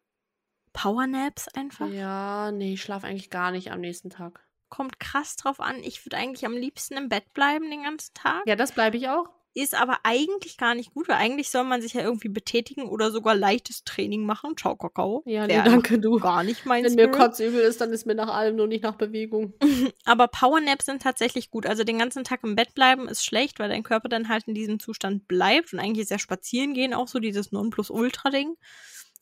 Powernaps 0.72 1.48
einfach. 1.48 1.88
Ja, 1.88 2.50
nee, 2.52 2.74
ich 2.74 2.82
schlafe 2.82 3.06
eigentlich 3.06 3.30
gar 3.30 3.50
nicht 3.50 3.70
am 3.72 3.80
nächsten 3.80 4.10
Tag. 4.10 4.40
Kommt 4.68 4.98
krass 4.98 5.36
drauf 5.36 5.60
an. 5.60 5.82
Ich 5.82 6.04
würde 6.06 6.16
eigentlich 6.16 6.46
am 6.46 6.56
liebsten 6.56 6.96
im 6.96 7.08
Bett 7.08 7.32
bleiben 7.34 7.70
den 7.70 7.82
ganzen 7.82 8.14
Tag. 8.14 8.42
Ja, 8.46 8.56
das 8.56 8.72
bleibe 8.72 8.96
ich 8.96 9.08
auch. 9.08 9.28
Ist 9.54 9.74
aber 9.74 9.98
eigentlich 10.02 10.56
gar 10.56 10.74
nicht 10.74 10.94
gut, 10.94 11.08
weil 11.08 11.16
eigentlich 11.16 11.50
soll 11.50 11.64
man 11.64 11.82
sich 11.82 11.92
ja 11.92 12.00
irgendwie 12.00 12.30
betätigen 12.30 12.88
oder 12.88 13.10
sogar 13.10 13.34
leichtes 13.34 13.84
Training 13.84 14.24
machen. 14.24 14.56
Ciao, 14.56 14.76
Kakao. 14.76 15.22
Ja, 15.26 15.46
nee, 15.46 15.52
Wär 15.52 15.64
danke, 15.64 15.98
du. 15.98 16.18
Gar 16.18 16.42
nicht 16.42 16.64
mein 16.64 16.84
Wenn 16.84 16.94
mir 16.94 17.02
Spirit. 17.08 17.18
kotzübel 17.20 17.60
ist, 17.60 17.78
dann 17.82 17.90
ist 17.90 18.06
mir 18.06 18.14
nach 18.14 18.32
allem 18.32 18.56
nur 18.56 18.66
nicht 18.66 18.82
nach 18.82 18.94
Bewegung. 18.94 19.52
Aber 20.06 20.28
Powernaps 20.28 20.86
sind 20.86 21.02
tatsächlich 21.02 21.50
gut. 21.50 21.66
Also 21.66 21.84
den 21.84 21.98
ganzen 21.98 22.24
Tag 22.24 22.40
im 22.44 22.56
Bett 22.56 22.74
bleiben 22.74 23.08
ist 23.08 23.26
schlecht, 23.26 23.58
weil 23.58 23.68
dein 23.68 23.82
Körper 23.82 24.08
dann 24.08 24.30
halt 24.30 24.48
in 24.48 24.54
diesem 24.54 24.78
Zustand 24.80 25.28
bleibt. 25.28 25.74
Und 25.74 25.80
eigentlich 25.80 26.04
ist 26.04 26.10
ja 26.10 26.18
spazieren 26.18 26.72
gehen 26.72 26.94
auch 26.94 27.08
so 27.08 27.18
dieses 27.18 27.52
Nonplusultra-Ding. 27.52 28.56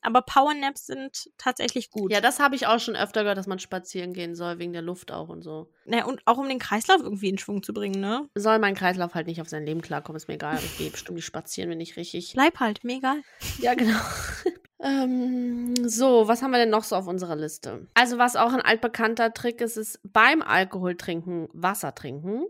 Aber 0.02 0.22
Powernaps 0.22 0.86
sind 0.86 1.30
tatsächlich 1.36 1.90
gut. 1.90 2.10
Ja, 2.12 2.20
das 2.20 2.40
habe 2.40 2.54
ich 2.54 2.66
auch 2.66 2.78
schon 2.78 2.96
öfter 2.96 3.22
gehört, 3.22 3.38
dass 3.38 3.46
man 3.46 3.58
spazieren 3.58 4.12
gehen 4.12 4.34
soll, 4.34 4.58
wegen 4.58 4.72
der 4.72 4.82
Luft 4.82 5.12
auch 5.12 5.28
und 5.28 5.42
so. 5.42 5.70
Na, 5.84 6.04
und 6.04 6.22
auch 6.26 6.38
um 6.38 6.48
den 6.48 6.58
Kreislauf 6.58 7.00
irgendwie 7.00 7.28
in 7.28 7.38
Schwung 7.38 7.62
zu 7.62 7.72
bringen, 7.72 8.00
ne? 8.00 8.28
Soll 8.34 8.58
mein 8.58 8.74
Kreislauf 8.74 9.14
halt 9.14 9.26
nicht 9.26 9.40
auf 9.40 9.48
sein 9.48 9.64
Leben 9.64 9.82
klarkommen, 9.82 10.16
ist 10.16 10.28
mir 10.28 10.34
egal. 10.34 10.58
Ich 10.58 10.78
gehe 10.78 10.90
bestimmt 10.90 11.16
nicht 11.16 11.26
spazieren, 11.26 11.70
wenn 11.70 11.80
ich 11.80 11.96
richtig. 11.96 12.32
Bleib 12.34 12.60
halt, 12.60 12.82
mir 12.84 12.96
egal. 12.96 13.22
Ja, 13.58 13.74
genau. 13.74 13.98
ähm, 14.80 15.74
so, 15.86 16.28
was 16.28 16.42
haben 16.42 16.50
wir 16.52 16.58
denn 16.58 16.70
noch 16.70 16.84
so 16.84 16.96
auf 16.96 17.06
unserer 17.06 17.36
Liste? 17.36 17.86
Also, 17.94 18.18
was 18.18 18.36
auch 18.36 18.52
ein 18.52 18.62
altbekannter 18.62 19.34
Trick 19.34 19.60
ist, 19.60 19.76
ist 19.76 20.00
beim 20.02 20.42
Alkohol 20.42 20.96
trinken 20.96 21.48
Wasser 21.52 21.94
trinken. 21.94 22.46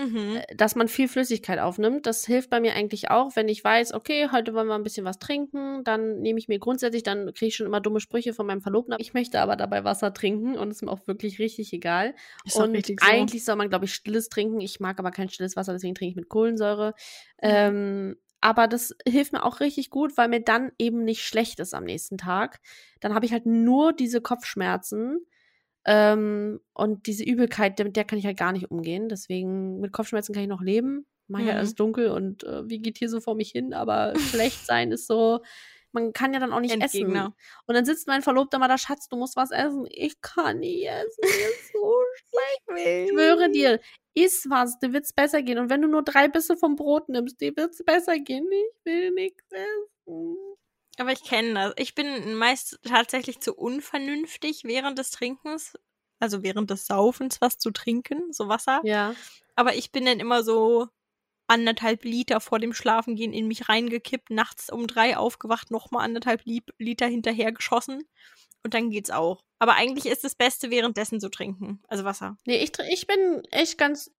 Mhm. 0.00 0.36
Äh, 0.36 0.54
dass 0.54 0.76
man 0.76 0.88
viel 0.88 1.08
Flüssigkeit 1.08 1.58
aufnimmt. 1.58 2.06
Das 2.06 2.26
hilft 2.26 2.50
bei 2.50 2.60
mir 2.60 2.74
eigentlich 2.74 3.10
auch, 3.10 3.36
wenn 3.36 3.48
ich 3.48 3.62
weiß, 3.62 3.92
okay, 3.94 4.28
heute 4.32 4.54
wollen 4.54 4.68
wir 4.68 4.74
ein 4.74 4.82
bisschen 4.82 5.04
was 5.04 5.18
trinken, 5.18 5.84
dann 5.84 6.20
nehme 6.20 6.38
ich 6.38 6.48
mir 6.48 6.58
grundsätzlich, 6.58 7.02
dann 7.02 7.26
kriege 7.32 7.46
ich 7.46 7.56
schon 7.56 7.66
immer 7.66 7.80
dumme 7.80 8.00
Sprüche 8.00 8.34
von 8.34 8.46
meinem 8.46 8.60
Verlobten. 8.60 8.94
Ich 8.98 9.14
möchte 9.14 9.40
aber 9.40 9.56
dabei 9.56 9.84
Wasser 9.84 10.12
trinken 10.12 10.56
und 10.56 10.68
es 10.68 10.76
ist 10.76 10.82
mir 10.82 10.90
auch 10.90 11.06
wirklich 11.06 11.38
richtig 11.38 11.72
egal. 11.72 12.14
Ist 12.44 12.56
und 12.56 12.72
richtig 12.72 13.00
so. 13.00 13.10
eigentlich 13.10 13.44
soll 13.44 13.56
man, 13.56 13.68
glaube 13.68 13.84
ich, 13.84 13.94
stilles 13.94 14.28
trinken. 14.28 14.60
Ich 14.60 14.80
mag 14.80 14.98
aber 14.98 15.10
kein 15.10 15.28
stilles 15.28 15.56
Wasser, 15.56 15.72
deswegen 15.72 15.94
trinke 15.94 16.10
ich 16.10 16.16
mit 16.16 16.28
Kohlensäure. 16.28 16.94
Mhm. 17.42 17.48
Ähm, 17.48 18.16
aber 18.40 18.68
das 18.68 18.96
hilft 19.06 19.32
mir 19.32 19.44
auch 19.44 19.60
richtig 19.60 19.90
gut, 19.90 20.16
weil 20.16 20.28
mir 20.28 20.40
dann 20.40 20.72
eben 20.78 21.04
nicht 21.04 21.22
schlecht 21.22 21.60
ist 21.60 21.74
am 21.74 21.84
nächsten 21.84 22.16
Tag. 22.16 22.60
Dann 23.00 23.14
habe 23.14 23.26
ich 23.26 23.32
halt 23.32 23.44
nur 23.44 23.92
diese 23.92 24.20
Kopfschmerzen. 24.20 25.26
Ähm, 25.86 26.60
und 26.74 27.06
diese 27.06 27.24
Übelkeit, 27.24 27.78
mit 27.78 27.96
der 27.96 28.04
kann 28.04 28.18
ich 28.18 28.26
halt 28.26 28.38
gar 28.38 28.52
nicht 28.52 28.70
umgehen. 28.70 29.08
Deswegen, 29.08 29.80
mit 29.80 29.92
Kopfschmerzen 29.92 30.34
kann 30.34 30.42
ich 30.42 30.48
noch 30.48 30.62
leben. 30.62 31.06
Mach 31.28 31.40
ja 31.40 31.52
Mhm. 31.52 31.58
alles 31.58 31.74
dunkel 31.76 32.10
und 32.10 32.42
äh, 32.44 32.68
wie 32.68 32.80
geht 32.80 32.98
hier 32.98 33.08
so 33.08 33.20
vor 33.20 33.34
mich 33.36 33.50
hin, 33.52 33.72
aber 33.72 34.14
schlecht 34.56 34.66
sein 34.66 34.90
ist 34.92 35.06
so, 35.06 35.40
man 35.92 36.12
kann 36.12 36.32
ja 36.34 36.40
dann 36.40 36.52
auch 36.52 36.60
nicht 36.60 36.74
essen. 36.80 36.82
Endgegner. 37.02 37.34
Und 37.66 37.74
dann 37.74 37.84
sitzt 37.84 38.06
mein 38.08 38.22
Verlobter 38.22 38.58
mal 38.58 38.68
da, 38.68 38.78
Schatz, 38.78 39.08
du 39.08 39.16
musst 39.16 39.36
was 39.36 39.50
essen. 39.52 39.86
Ich 39.90 40.20
kann 40.20 40.58
nicht 40.60 40.86
essen, 40.88 41.20
mir 41.22 41.48
ist 41.50 41.72
so 41.72 41.94
schlecht. 42.14 43.06
Ich 43.06 43.10
schwöre 43.10 43.50
dir, 43.50 43.80
iss 44.14 44.46
was, 44.50 44.78
dir 44.80 44.92
wird's 44.92 45.12
besser 45.12 45.42
gehen. 45.42 45.58
Und 45.58 45.70
wenn 45.70 45.82
du 45.82 45.88
nur 45.88 46.02
drei 46.02 46.28
Bisse 46.28 46.56
vom 46.56 46.76
Brot 46.76 47.08
nimmst, 47.08 47.40
dir 47.40 47.56
wird's 47.56 47.82
besser 47.84 48.18
gehen. 48.18 48.48
Ich 48.50 48.84
will 48.84 49.10
nichts 49.12 49.44
essen. 49.50 50.36
Aber 51.00 51.12
ich 51.12 51.24
kenne 51.24 51.54
das. 51.54 51.72
Ich 51.78 51.94
bin 51.94 52.34
meist 52.34 52.78
tatsächlich 52.84 53.40
zu 53.40 53.54
unvernünftig 53.54 54.64
während 54.64 54.98
des 54.98 55.10
Trinkens, 55.10 55.78
also 56.18 56.42
während 56.42 56.68
des 56.68 56.84
Saufens 56.86 57.40
was 57.40 57.56
zu 57.56 57.70
trinken, 57.70 58.34
so 58.34 58.48
Wasser. 58.48 58.82
Ja. 58.84 59.14
Aber 59.56 59.74
ich 59.74 59.92
bin 59.92 60.04
dann 60.04 60.20
immer 60.20 60.42
so 60.42 60.88
anderthalb 61.46 62.04
Liter 62.04 62.38
vor 62.38 62.58
dem 62.58 62.74
Schlafengehen 62.74 63.32
in 63.32 63.48
mich 63.48 63.70
reingekippt, 63.70 64.28
nachts 64.28 64.70
um 64.70 64.86
drei 64.86 65.16
aufgewacht, 65.16 65.70
nochmal 65.70 66.04
anderthalb 66.04 66.42
Liter 66.44 67.06
hinterher 67.06 67.50
geschossen. 67.52 68.02
Und 68.62 68.74
dann 68.74 68.90
geht's 68.90 69.10
auch. 69.10 69.42
Aber 69.58 69.76
eigentlich 69.76 70.04
ist 70.04 70.22
das 70.22 70.34
Beste, 70.34 70.70
währenddessen 70.70 71.18
zu 71.18 71.30
trinken. 71.30 71.82
Also 71.88 72.04
Wasser. 72.04 72.36
Nee, 72.44 72.62
ich, 72.62 72.72
ich 72.90 73.06
bin 73.06 73.42
echt 73.50 73.78
ganz, 73.78 74.12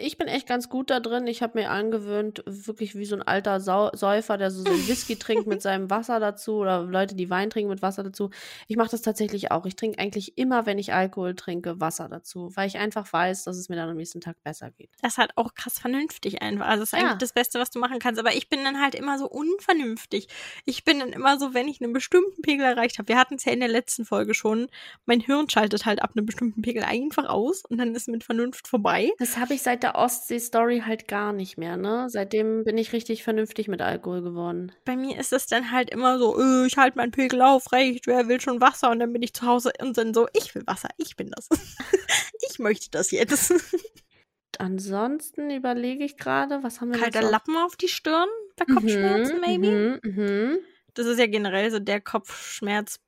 ich 0.00 0.16
bin 0.18 0.28
echt 0.28 0.46
ganz 0.48 0.68
gut 0.68 0.90
da 0.90 0.98
drin. 0.98 1.26
Ich 1.26 1.42
habe 1.42 1.58
mir 1.58 1.70
angewöhnt, 1.70 2.42
wirklich 2.46 2.94
wie 2.96 3.04
so 3.04 3.14
ein 3.16 3.22
alter 3.22 3.60
Sau 3.60 3.90
Säufer, 3.94 4.38
der 4.38 4.50
so 4.50 4.62
seinen 4.62 4.88
Whisky 4.88 5.16
trinkt 5.16 5.46
mit 5.46 5.60
seinem 5.62 5.90
Wasser 5.90 6.18
dazu 6.20 6.54
oder 6.56 6.82
Leute, 6.82 7.14
die 7.14 7.30
Wein 7.30 7.50
trinken 7.50 7.68
mit 7.70 7.82
Wasser 7.82 8.02
dazu. 8.02 8.30
Ich 8.66 8.76
mache 8.76 8.90
das 8.90 9.02
tatsächlich 9.02 9.50
auch. 9.50 9.66
Ich 9.66 9.76
trinke 9.76 9.98
eigentlich 9.98 10.38
immer, 10.38 10.66
wenn 10.66 10.78
ich 10.78 10.92
Alkohol 10.94 11.34
trinke, 11.34 11.80
Wasser 11.80 12.08
dazu, 12.08 12.50
weil 12.54 12.66
ich 12.66 12.78
einfach 12.78 13.12
weiß, 13.12 13.44
dass 13.44 13.56
es 13.56 13.68
mir 13.68 13.76
dann 13.76 13.90
am 13.90 13.96
nächsten 13.96 14.20
Tag 14.20 14.42
besser 14.42 14.70
geht. 14.70 14.90
Das 15.02 15.12
ist 15.12 15.18
halt 15.18 15.32
auch 15.36 15.54
krass 15.54 15.78
vernünftig 15.78 16.40
einfach. 16.42 16.66
Also 16.66 16.80
das 16.82 16.92
ist 16.92 16.98
Ja. 16.98 17.06
eigentlich 17.06 17.18
das 17.18 17.32
Beste, 17.34 17.60
was 17.60 17.70
du 17.70 17.78
machen 17.78 17.98
kannst. 17.98 18.18
Aber 18.18 18.34
ich 18.34 18.48
bin 18.48 18.64
dann 18.64 18.80
halt 18.80 18.94
immer 18.94 19.18
so 19.18 19.28
unvernünftig. 19.28 20.28
Ich 20.64 20.84
bin 20.84 20.98
dann 21.00 21.10
immer 21.10 21.38
so, 21.38 21.54
wenn 21.54 21.68
ich 21.68 21.80
einen 21.82 21.92
bestimmten 21.92 22.42
Pegel 22.42 22.64
erreicht 22.64 22.98
habe. 22.98 23.08
Wir 23.08 23.18
hatten 23.18 23.34
es 23.34 23.44
ja 23.44 23.52
in 23.52 23.60
der 23.60 23.68
letzten 23.68 24.04
Folge 24.04 24.34
schon. 24.34 24.68
Mein 25.04 25.20
Hirn 25.20 25.48
schaltet 25.50 25.84
halt 25.84 26.02
ab 26.02 26.12
einem 26.16 26.26
bestimmten 26.26 26.62
Pegel 26.62 26.82
einfach 26.84 27.26
aus 27.26 27.64
und 27.64 27.78
dann 27.78 27.94
ist 27.94 28.08
mit 28.08 28.24
Vernunft 28.24 28.66
vorbei. 28.66 29.10
Das 29.18 29.36
habe 29.36 29.54
ich 29.54 29.62
seit 29.62 29.73
der 29.82 29.96
Ostsee-Story 29.96 30.82
halt 30.86 31.08
gar 31.08 31.32
nicht 31.32 31.58
mehr, 31.58 31.76
ne? 31.76 32.06
Seitdem 32.08 32.64
bin 32.64 32.78
ich 32.78 32.92
richtig 32.92 33.24
vernünftig 33.24 33.68
mit 33.68 33.82
Alkohol 33.82 34.22
geworden. 34.22 34.72
Bei 34.84 34.96
mir 34.96 35.18
ist 35.18 35.32
es 35.32 35.46
dann 35.46 35.70
halt 35.70 35.90
immer 35.90 36.18
so, 36.18 36.38
äh, 36.40 36.66
ich 36.66 36.76
halte 36.76 36.96
meinen 36.96 37.10
Pegel 37.10 37.42
auf, 37.42 37.72
reicht, 37.72 38.06
wer 38.06 38.28
will 38.28 38.40
schon 38.40 38.60
Wasser? 38.60 38.90
Und 38.90 39.00
dann 39.00 39.12
bin 39.12 39.22
ich 39.22 39.34
zu 39.34 39.46
Hause 39.46 39.72
und 39.80 39.96
dann 39.98 40.14
so, 40.14 40.28
ich 40.32 40.54
will 40.54 40.62
Wasser, 40.66 40.88
ich 40.96 41.16
bin 41.16 41.30
das. 41.30 41.48
ich 42.50 42.58
möchte 42.58 42.90
das 42.90 43.10
jetzt. 43.10 43.52
Ansonsten 44.58 45.50
überlege 45.50 46.04
ich 46.04 46.16
gerade, 46.16 46.62
was 46.62 46.80
haben 46.80 46.92
wir 46.92 47.00
Kalter 47.00 47.22
so? 47.22 47.30
Lappen 47.30 47.56
auf 47.56 47.76
die 47.76 47.88
Stirn 47.88 48.28
bei 48.56 48.64
Kopfschmerzen, 48.66 49.34
Mhm, 49.36 49.40
maybe. 49.40 50.00
Mhm, 50.02 50.10
mhm. 50.10 50.58
Das 50.94 51.06
ist 51.06 51.18
ja 51.18 51.26
generell 51.26 51.70
so 51.72 51.80
der 51.80 52.00
Kopfschmerz 52.00 53.00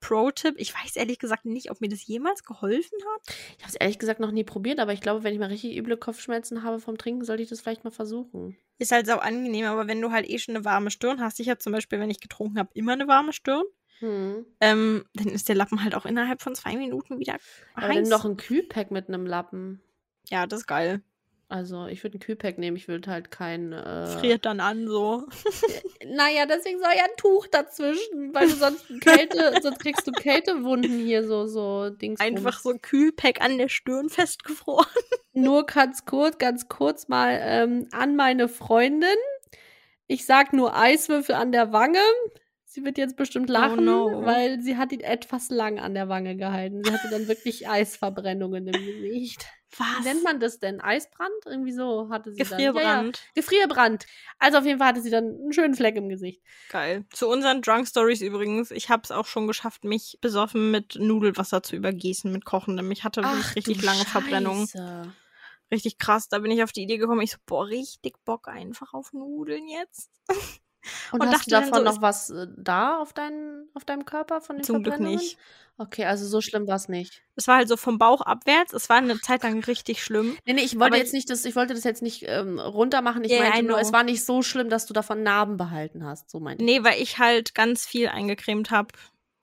Pro-Tipp. 0.00 0.54
Ich 0.58 0.74
weiß 0.74 0.96
ehrlich 0.96 1.18
gesagt 1.18 1.44
nicht, 1.44 1.70
ob 1.70 1.80
mir 1.80 1.88
das 1.88 2.06
jemals 2.06 2.44
geholfen 2.44 2.98
hat. 3.14 3.34
Ich 3.56 3.64
habe 3.64 3.68
es 3.70 3.74
ehrlich 3.74 3.98
gesagt 3.98 4.20
noch 4.20 4.30
nie 4.30 4.44
probiert, 4.44 4.78
aber 4.80 4.92
ich 4.92 5.00
glaube, 5.00 5.24
wenn 5.24 5.32
ich 5.34 5.40
mal 5.40 5.46
richtig 5.48 5.76
üble 5.76 5.96
Kopfschmerzen 5.96 6.62
habe 6.62 6.78
vom 6.80 6.96
Trinken, 6.98 7.24
sollte 7.24 7.42
ich 7.42 7.48
das 7.48 7.60
vielleicht 7.60 7.84
mal 7.84 7.90
versuchen. 7.90 8.56
Ist 8.78 8.92
halt 8.92 9.06
sau 9.06 9.16
angenehm, 9.18 9.66
aber 9.66 9.88
wenn 9.88 10.00
du 10.00 10.10
halt 10.12 10.28
eh 10.30 10.38
schon 10.38 10.54
eine 10.56 10.64
warme 10.64 10.90
Stirn 10.90 11.20
hast, 11.20 11.40
ich 11.40 11.48
habe 11.48 11.58
zum 11.58 11.72
Beispiel, 11.72 11.98
wenn 11.98 12.10
ich 12.10 12.20
getrunken 12.20 12.58
habe, 12.58 12.70
immer 12.74 12.92
eine 12.92 13.08
warme 13.08 13.32
Stirn, 13.32 13.64
Hm. 14.00 14.46
ähm, 14.60 15.04
dann 15.14 15.26
ist 15.26 15.48
der 15.48 15.56
Lappen 15.56 15.82
halt 15.82 15.96
auch 15.96 16.06
innerhalb 16.06 16.40
von 16.40 16.54
zwei 16.54 16.76
Minuten 16.76 17.18
wieder 17.18 17.36
Aber 17.74 17.88
heiß. 17.88 17.96
dann 17.96 18.08
noch 18.08 18.24
ein 18.24 18.36
Kühlpack 18.36 18.92
mit 18.92 19.08
einem 19.08 19.26
Lappen. 19.26 19.82
ja, 20.30 20.46
das 20.46 20.60
ist 20.60 20.66
geil. 20.68 21.02
Also, 21.50 21.86
ich 21.86 22.02
würde 22.02 22.18
ein 22.18 22.20
Kühlpack 22.20 22.58
nehmen, 22.58 22.76
ich 22.76 22.88
würde 22.88 23.10
halt 23.10 23.30
kein. 23.30 23.72
Äh... 23.72 24.06
Friert 24.18 24.44
dann 24.44 24.60
an 24.60 24.86
so. 24.86 25.26
Naja, 26.04 26.46
deswegen 26.46 26.78
soll 26.78 26.92
ja 26.96 27.04
ein 27.04 27.16
Tuch 27.16 27.46
dazwischen, 27.48 28.32
weil 28.32 28.48
du 28.48 28.54
sonst 28.54 28.86
Kälte, 29.00 29.58
sonst 29.62 29.80
kriegst 29.80 30.06
du 30.06 30.12
Kältewunden 30.12 31.00
hier 31.00 31.26
so, 31.26 31.46
so 31.46 31.90
Dings. 31.90 32.20
Einfach 32.20 32.60
so 32.60 32.70
ein 32.70 32.80
Kühlpack 32.80 33.40
an 33.40 33.58
der 33.58 33.68
Stirn 33.68 34.08
festgefroren. 34.08 34.86
Nur 35.32 35.66
ganz 35.66 36.04
kurz, 36.04 36.38
ganz 36.38 36.68
kurz 36.68 37.08
mal 37.08 37.38
ähm, 37.42 37.88
an 37.92 38.16
meine 38.16 38.48
Freundin. 38.48 39.08
Ich 40.06 40.24
sag 40.24 40.52
nur 40.52 40.74
Eiswürfel 40.74 41.34
an 41.34 41.52
der 41.52 41.72
Wange. 41.72 42.00
Sie 42.70 42.84
wird 42.84 42.98
jetzt 42.98 43.16
bestimmt 43.16 43.48
lachen, 43.48 43.86
no. 43.86 44.26
weil 44.26 44.60
sie 44.60 44.76
hat 44.76 44.92
ihn 44.92 45.00
etwas 45.00 45.48
lang 45.48 45.78
an 45.78 45.94
der 45.94 46.10
Wange 46.10 46.36
gehalten. 46.36 46.84
Sie 46.84 46.92
hatte 46.92 47.08
dann 47.10 47.26
wirklich 47.26 47.66
Eisverbrennungen 47.66 48.66
im 48.66 48.72
Gesicht. 48.84 49.46
Wie 49.70 49.78
Was? 49.78 50.04
nennt 50.04 50.22
man 50.22 50.38
das 50.38 50.58
denn? 50.58 50.78
Eisbrand? 50.78 51.30
Irgendwie 51.46 51.72
so 51.72 52.10
hatte 52.10 52.30
sie 52.30 52.42
dann. 52.42 52.60
Ja, 52.60 52.66
ja. 52.66 52.72
Gefrierbrand. 52.72 53.22
Gefrierbrand. 53.34 54.06
Also 54.38 54.58
auf 54.58 54.66
jeden 54.66 54.78
Fall 54.78 54.88
hatte 54.88 55.00
sie 55.00 55.08
dann 55.08 55.24
einen 55.24 55.52
schönen 55.54 55.76
Fleck 55.76 55.96
im 55.96 56.10
Gesicht. 56.10 56.42
Geil. 56.68 57.06
Zu 57.10 57.28
unseren 57.30 57.62
Drunk 57.62 57.88
Stories 57.88 58.20
übrigens. 58.20 58.70
Ich 58.70 58.90
habe 58.90 59.00
es 59.02 59.12
auch 59.12 59.26
schon 59.26 59.46
geschafft, 59.46 59.84
mich 59.84 60.18
besoffen 60.20 60.70
mit 60.70 60.96
Nudelwasser 60.96 61.62
zu 61.62 61.74
übergießen, 61.74 62.30
mit 62.30 62.44
Kochendem. 62.44 62.90
Ich 62.90 63.02
hatte 63.02 63.22
wirklich 63.22 63.56
richtig 63.56 63.82
lange 63.82 64.04
Verbrennungen. 64.04 64.68
Scheiße. 64.68 65.14
Richtig 65.70 65.96
krass. 65.96 66.28
Da 66.28 66.38
bin 66.40 66.50
ich 66.50 66.62
auf 66.62 66.72
die 66.72 66.82
Idee 66.82 66.98
gekommen. 66.98 67.22
Ich 67.22 67.32
so, 67.32 67.38
boah, 67.46 67.66
richtig 67.66 68.22
Bock 68.26 68.46
einfach 68.46 68.92
auf 68.92 69.14
Nudeln 69.14 69.68
jetzt. 69.68 70.10
Und, 71.12 71.20
Und 71.20 71.28
hast 71.28 71.40
dachte 71.40 71.50
du 71.50 71.56
davon 71.56 71.78
so, 71.78 71.84
noch 71.84 72.02
was 72.02 72.30
äh, 72.30 72.46
da 72.56 72.98
auf, 73.00 73.12
dein, 73.12 73.66
auf 73.74 73.84
deinem 73.84 74.04
Körper 74.04 74.40
von 74.40 74.56
den 74.56 74.64
Zum 74.64 74.82
Glück 74.82 75.00
nicht. 75.00 75.36
Okay, 75.76 76.04
also 76.04 76.26
so 76.26 76.40
schlimm 76.40 76.66
war 76.66 76.76
es 76.76 76.88
nicht. 76.88 77.22
Es 77.36 77.46
war 77.46 77.56
halt 77.56 77.68
so 77.68 77.76
vom 77.76 77.98
Bauch 77.98 78.20
abwärts. 78.20 78.72
Es 78.72 78.88
war 78.88 78.96
eine 78.96 79.20
Zeit 79.20 79.44
lang 79.44 79.62
richtig 79.64 80.02
schlimm. 80.02 80.36
Nee, 80.44 80.54
nee, 80.54 80.62
ich 80.62 80.74
wollte 80.74 80.86
Aber 80.86 80.96
jetzt 80.96 81.12
nicht 81.12 81.30
das, 81.30 81.44
ich 81.44 81.54
wollte 81.54 81.74
das 81.74 81.84
jetzt 81.84 82.02
nicht 82.02 82.24
ähm, 82.26 82.58
runter 82.58 83.00
machen. 83.00 83.22
Ich 83.22 83.30
Ja, 83.30 83.40
meinte 83.40 83.62
nur, 83.64 83.78
es 83.78 83.92
war 83.92 84.02
nicht 84.02 84.24
so 84.24 84.42
schlimm, 84.42 84.70
dass 84.70 84.86
du 84.86 84.92
davon 84.92 85.22
Narben 85.22 85.56
behalten 85.56 86.04
hast. 86.04 86.30
So 86.30 86.40
meinte. 86.40 86.64
Nee, 86.64 86.82
weil 86.82 87.00
ich 87.00 87.18
halt 87.18 87.54
ganz 87.54 87.86
viel 87.86 88.08
eingecremt 88.08 88.72
habe, 88.72 88.88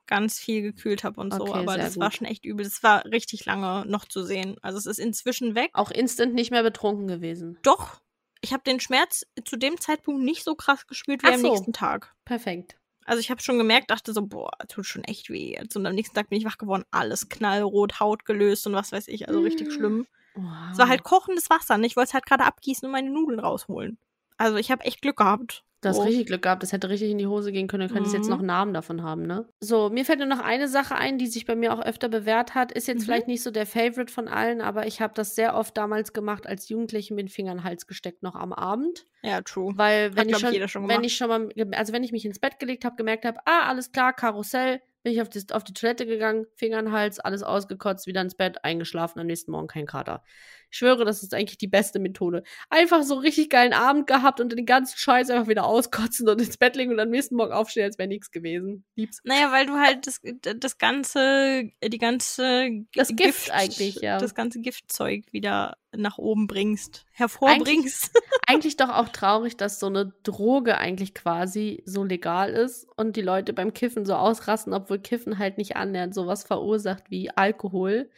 ganz 0.08 0.38
viel 0.38 0.62
gekühlt 0.62 1.06
habe 1.06 1.22
und 1.22 1.34
so. 1.34 1.42
Okay, 1.44 1.54
Aber 1.54 1.74
sehr 1.74 1.86
das 1.86 2.00
war 2.00 2.10
gut. 2.10 2.18
schon 2.18 2.28
echt 2.28 2.44
übel. 2.44 2.66
Das 2.66 2.84
war 2.84 3.06
richtig 3.06 3.46
lange 3.46 3.86
noch 3.88 4.06
zu 4.06 4.24
sehen. 4.24 4.58
Also 4.62 4.78
es 4.78 4.86
ist 4.86 5.00
inzwischen 5.00 5.56
weg. 5.56 5.70
Auch 5.74 5.90
instant 5.92 6.34
nicht 6.34 6.52
mehr 6.52 6.64
betrunken 6.64 7.08
gewesen. 7.08 7.58
Doch, 7.64 8.02
ich 8.46 8.54
habe 8.54 8.64
den 8.64 8.80
Schmerz 8.80 9.26
zu 9.44 9.58
dem 9.58 9.80
Zeitpunkt 9.80 10.24
nicht 10.24 10.44
so 10.44 10.56
krass 10.56 10.88
gespürt 10.88 11.24
wie 11.24 11.28
Ach 11.28 11.34
am 11.34 11.42
so. 11.42 11.50
nächsten 11.52 11.74
Tag. 11.74 12.14
Perfekt. 12.26 12.78
Also 13.06 13.20
ich 13.20 13.30
habe 13.30 13.42
schon 13.42 13.58
gemerkt, 13.58 13.92
dachte 13.92 14.14
so, 14.14 14.22
boah, 14.26 14.52
tut 14.68 14.86
schon 14.86 15.04
echt 15.04 15.30
weh 15.30 15.56
jetzt. 15.60 15.76
Und 15.76 15.86
am 15.86 15.94
nächsten 15.96 16.16
Tag 16.16 16.30
bin 16.30 16.40
ich 16.40 16.46
wach 16.46 16.58
geworden, 16.58 16.86
alles 16.92 17.30
knallrot, 17.30 18.00
Haut 18.00 18.26
gelöst 18.26 18.66
und 18.68 18.74
was 18.74 18.92
weiß 18.92 19.08
ich, 19.10 19.28
also 19.28 19.42
richtig 19.42 19.68
Mm. 19.68 19.72
schlimm. 19.72 20.08
Wow. 20.36 20.46
Es 20.72 20.78
war 20.78 20.88
halt 20.90 21.04
kochendes 21.04 21.50
Wasser 21.50 21.76
und 21.76 21.84
ich 21.84 21.96
wollte 21.96 22.10
es 22.10 22.14
halt 22.14 22.26
gerade 22.26 22.44
abgießen 22.46 22.86
und 22.86 22.92
meine 22.92 23.10
Nudeln 23.10 23.40
rausholen. 23.40 23.98
Also 24.38 24.58
ich 24.58 24.72
habe 24.72 24.84
echt 24.86 25.02
Glück 25.02 25.18
gehabt. 25.18 25.64
Du 25.82 25.90
hast 25.90 25.98
So. 25.98 26.02
richtig 26.04 26.26
Glück 26.28 26.42
gehabt, 26.42 26.64
das 26.64 26.72
hätte 26.72 26.90
richtig 26.90 27.12
in 27.12 27.20
die 27.20 27.28
Hose 27.28 27.52
gehen 27.52 27.68
können. 27.68 27.88
Du 27.88 27.94
könntest 27.94 28.14
jetzt 28.14 28.26
Mhm. 28.26 28.32
noch 28.32 28.40
einen 28.40 28.48
Namen 28.48 28.74
davon 28.74 29.04
haben, 29.04 29.22
ne? 29.28 29.48
So, 29.60 29.90
mir 29.92 30.04
fällt 30.04 30.18
nur 30.18 30.28
noch 30.28 30.40
eine 30.40 30.68
Sache 30.68 30.96
ein, 30.96 31.20
die 31.20 31.28
sich 31.28 31.46
bei 31.46 31.56
mir 31.56 31.74
auch 31.74 31.80
öfter 31.82 32.10
bewährt 32.10 32.56
hat. 32.56 32.72
Ist 32.72 32.88
jetzt 32.88 33.02
Mhm. 33.02 33.04
vielleicht 33.06 33.28
nicht 33.28 33.44
so 33.44 33.52
der 33.52 33.68
Favorite 33.68 34.12
von 34.12 34.28
allen, 34.28 34.62
aber 34.62 34.88
ich 34.88 35.00
habe 35.00 35.14
das 35.14 35.36
sehr 35.36 35.56
oft 35.56 35.78
damals 35.78 36.12
gemacht, 36.12 36.48
als 36.48 36.70
Jugendliche 36.70 37.14
mit 37.14 37.26
den 37.28 37.30
Fingern 37.30 37.58
in 37.58 37.58
den 37.60 37.64
Hals 37.66 37.86
gesteckt, 37.86 38.24
noch 38.24 38.34
am 38.36 38.52
Abend. 38.52 39.06
Ja, 39.22 39.42
true. 39.42 39.74
Weil 39.76 40.16
wenn 40.16 40.24
ich 40.24 40.30
glaub 40.30 40.40
ich, 40.40 40.46
schon, 40.48 40.54
jeder 40.54 40.68
schon 40.68 40.88
wenn 40.88 41.04
ich 41.04 41.16
schon 41.18 41.28
mal, 41.28 41.50
also 41.74 41.94
wenn 41.94 42.04
ich 42.04 42.12
mich 42.12 42.26
ins 42.26 42.40
Bett 42.40 42.58
gelegt 42.58 42.84
habe, 42.84 42.96
gemerkt 42.96 43.26
habe, 43.26 43.38
ah, 43.46 43.68
alles 43.68 43.92
klar, 43.92 44.12
Karussell, 44.14 44.82
bin 45.06 45.14
ich 45.14 45.22
auf 45.22 45.30
die, 45.30 45.44
auf 45.52 45.64
die 45.64 45.74
Toilette 45.74 46.08
gegangen, 46.08 46.48
Finger 46.56 46.80
in 46.80 46.86
den 46.86 46.92
Hals, 46.92 47.20
alles 47.20 47.44
ausgekotzt, 47.44 48.08
wieder 48.08 48.22
ins 48.22 48.34
Bett, 48.34 48.66
eingeschlafen, 48.66 49.20
am 49.20 49.28
nächsten 49.28 49.52
Morgen 49.52 49.68
kein 49.68 49.86
Kater. 49.86 50.24
Ich 50.72 50.80
schwöre, 50.80 51.06
das 51.06 51.22
ist 51.22 51.32
eigentlich 51.36 51.60
die 51.60 51.68
beste 51.68 52.00
Methode. 52.00 52.42
Einfach 52.72 53.04
so 53.04 53.14
richtig 53.14 53.52
geilen 53.52 53.74
Abend 53.74 54.08
gehabt 54.08 54.42
und 54.42 54.52
den 54.52 54.66
ganzen 54.66 54.98
Scheiß 54.98 55.30
einfach 55.30 55.48
wieder 55.48 55.66
auskotzen 55.66 56.28
und 56.28 56.42
ins 56.42 56.58
Bett 56.58 56.76
legen 56.76 56.92
und 56.92 57.00
am 57.00 57.12
nächsten 57.12 57.36
Morgen 57.36 57.54
aufstehen, 57.54 57.84
als 57.84 58.00
wäre 58.00 58.10
nichts 58.10 58.32
gewesen. 58.32 58.84
Lieb's. 58.96 59.22
Naja, 59.24 59.52
weil 59.52 59.68
du 59.68 59.74
halt 59.74 60.08
das, 60.08 60.22
das 60.42 60.80
ganze, 60.80 61.70
die 61.84 61.98
ganze 62.00 62.70
Das 62.96 63.10
Gift 63.10 63.52
eigentlich, 63.52 63.98
ja. 63.98 64.18
Das 64.18 64.34
ganze 64.34 64.60
Giftzeug 64.60 65.32
wieder 65.32 65.78
nach 65.98 66.18
oben 66.18 66.48
bringst, 66.48 67.06
hervorbringst. 67.12 68.12
eigentlich 68.48 68.78
doch 68.78 68.90
auch 68.90 69.10
traurig, 69.10 69.58
dass 69.58 69.80
so 69.80 69.88
eine 69.88 70.14
Droge 70.24 70.78
eigentlich 70.78 71.14
quasi 71.14 71.84
so 71.86 72.04
legal 72.04 72.52
ist 72.52 72.88
und 72.98 73.16
die 73.16 73.22
Leute 73.22 73.54
beim 73.54 73.74
Kiffen 73.74 74.06
so 74.06 74.16
ausrasten, 74.16 74.74
obwohl 74.74 75.00
Kiffen 75.00 75.38
halt 75.38 75.58
nicht 75.58 75.76
annähernd 75.76 76.14
sowas 76.14 76.44
verursacht 76.44 77.10
wie 77.10 77.30
Alkohol. 77.32 78.10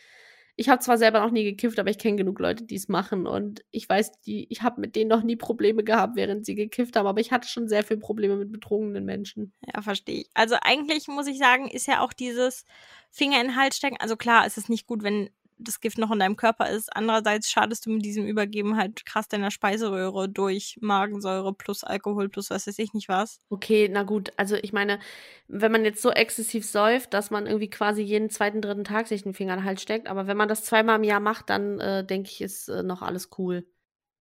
Ich 0.60 0.70
habe 0.70 0.82
zwar 0.82 0.98
selber 0.98 1.20
noch 1.20 1.30
nie 1.30 1.44
gekifft, 1.44 1.78
aber 1.78 1.92
ich 1.92 2.00
kenne 2.00 2.16
genug 2.16 2.40
Leute, 2.40 2.63
die 2.63 2.76
es 2.76 2.88
machen 2.88 3.28
und 3.28 3.63
ich 3.70 3.88
weiß, 3.88 4.22
die, 4.22 4.48
ich 4.50 4.63
habe 4.63 4.82
mit 4.82 4.96
denen 4.96 5.10
noch 5.10 5.22
nie 5.22 5.36
Probleme 5.36 5.84
gehabt, 5.84 6.16
während 6.16 6.48
sie 6.48 6.56
gekifft 6.56 6.96
haben, 6.96 7.06
aber 7.06 7.22
ich 7.22 7.32
hatte 7.32 7.48
schon 7.48 7.68
sehr 7.68 7.84
viele 7.84 8.00
Probleme 8.00 8.38
mit 8.38 8.52
betrogenen 8.52 9.06
Menschen. 9.06 9.54
Ja, 9.72 9.84
verstehe 9.84 10.22
ich. 10.22 10.30
Also 10.34 10.56
eigentlich 10.62 11.08
muss 11.08 11.28
ich 11.28 11.38
sagen, 11.38 11.68
ist 11.68 11.86
ja 11.86 12.02
auch 12.02 12.12
dieses 12.12 12.66
Finger 13.12 13.40
in 13.40 13.50
den 13.50 13.56
Hals 13.56 13.78
stecken. 13.78 13.98
Also 14.00 14.16
klar, 14.16 14.48
es 14.48 14.58
ist 14.58 14.68
nicht 14.68 14.88
gut, 14.88 15.04
wenn 15.04 15.30
das 15.60 15.80
Gift 15.80 15.98
noch 15.98 16.12
in 16.12 16.20
deinem 16.20 16.36
Körper 16.36 16.70
ist. 16.70 16.96
Andererseits 16.96 17.50
schadest 17.50 17.86
du 17.86 17.91
mit 17.91 18.06
diesem 18.06 18.26
Übergeben 18.26 18.78
halt 18.78 19.06
krass 19.06 19.28
deiner 19.28 19.52
Speiseröhre 19.52 20.30
durch 20.30 20.78
Magensäure 20.82 21.54
plus 21.54 21.84
Alkohol 21.84 22.30
plus 22.30 22.50
was 22.50 22.67
weiß 22.67 22.80
ich 22.80 22.93
nicht 22.93 23.10
was. 23.10 23.39
Okay, 23.50 23.89
na 23.91 24.04
gut, 24.04 24.32
also 24.38 24.56
ich 24.56 24.74
meine, 24.74 25.00
wenn 25.48 25.72
man 25.72 25.86
jetzt 25.86 26.02
so 26.02 26.12
exzessiv 26.12 26.65
säuft, 26.65 27.13
dass 27.13 27.32
man 27.32 27.48
irgendwie 27.48 27.70
quasi 27.70 28.02
jeden 28.02 28.30
zweiten, 28.30 28.62
dritten 28.62 28.84
Tag 28.84 29.08
sich 29.08 29.24
den 29.24 29.34
Finger 29.34 29.54
in 29.54 29.60
den 29.62 29.65
Hals 29.65 29.82
steckt, 29.82 30.08
aber 30.08 30.28
wenn 30.28 30.38
man 30.38 30.50
das 30.50 30.63
zweimal 30.63 30.98
im 30.98 31.04
Jahr 31.04 31.20
macht, 31.20 31.50
dann 31.50 31.80
äh, 31.80 32.06
denke 32.06 32.30
ich, 32.30 32.41
ist 32.41 32.70
äh, 32.70 32.84
noch 32.84 33.02
alles 33.02 33.30
cool. 33.38 33.65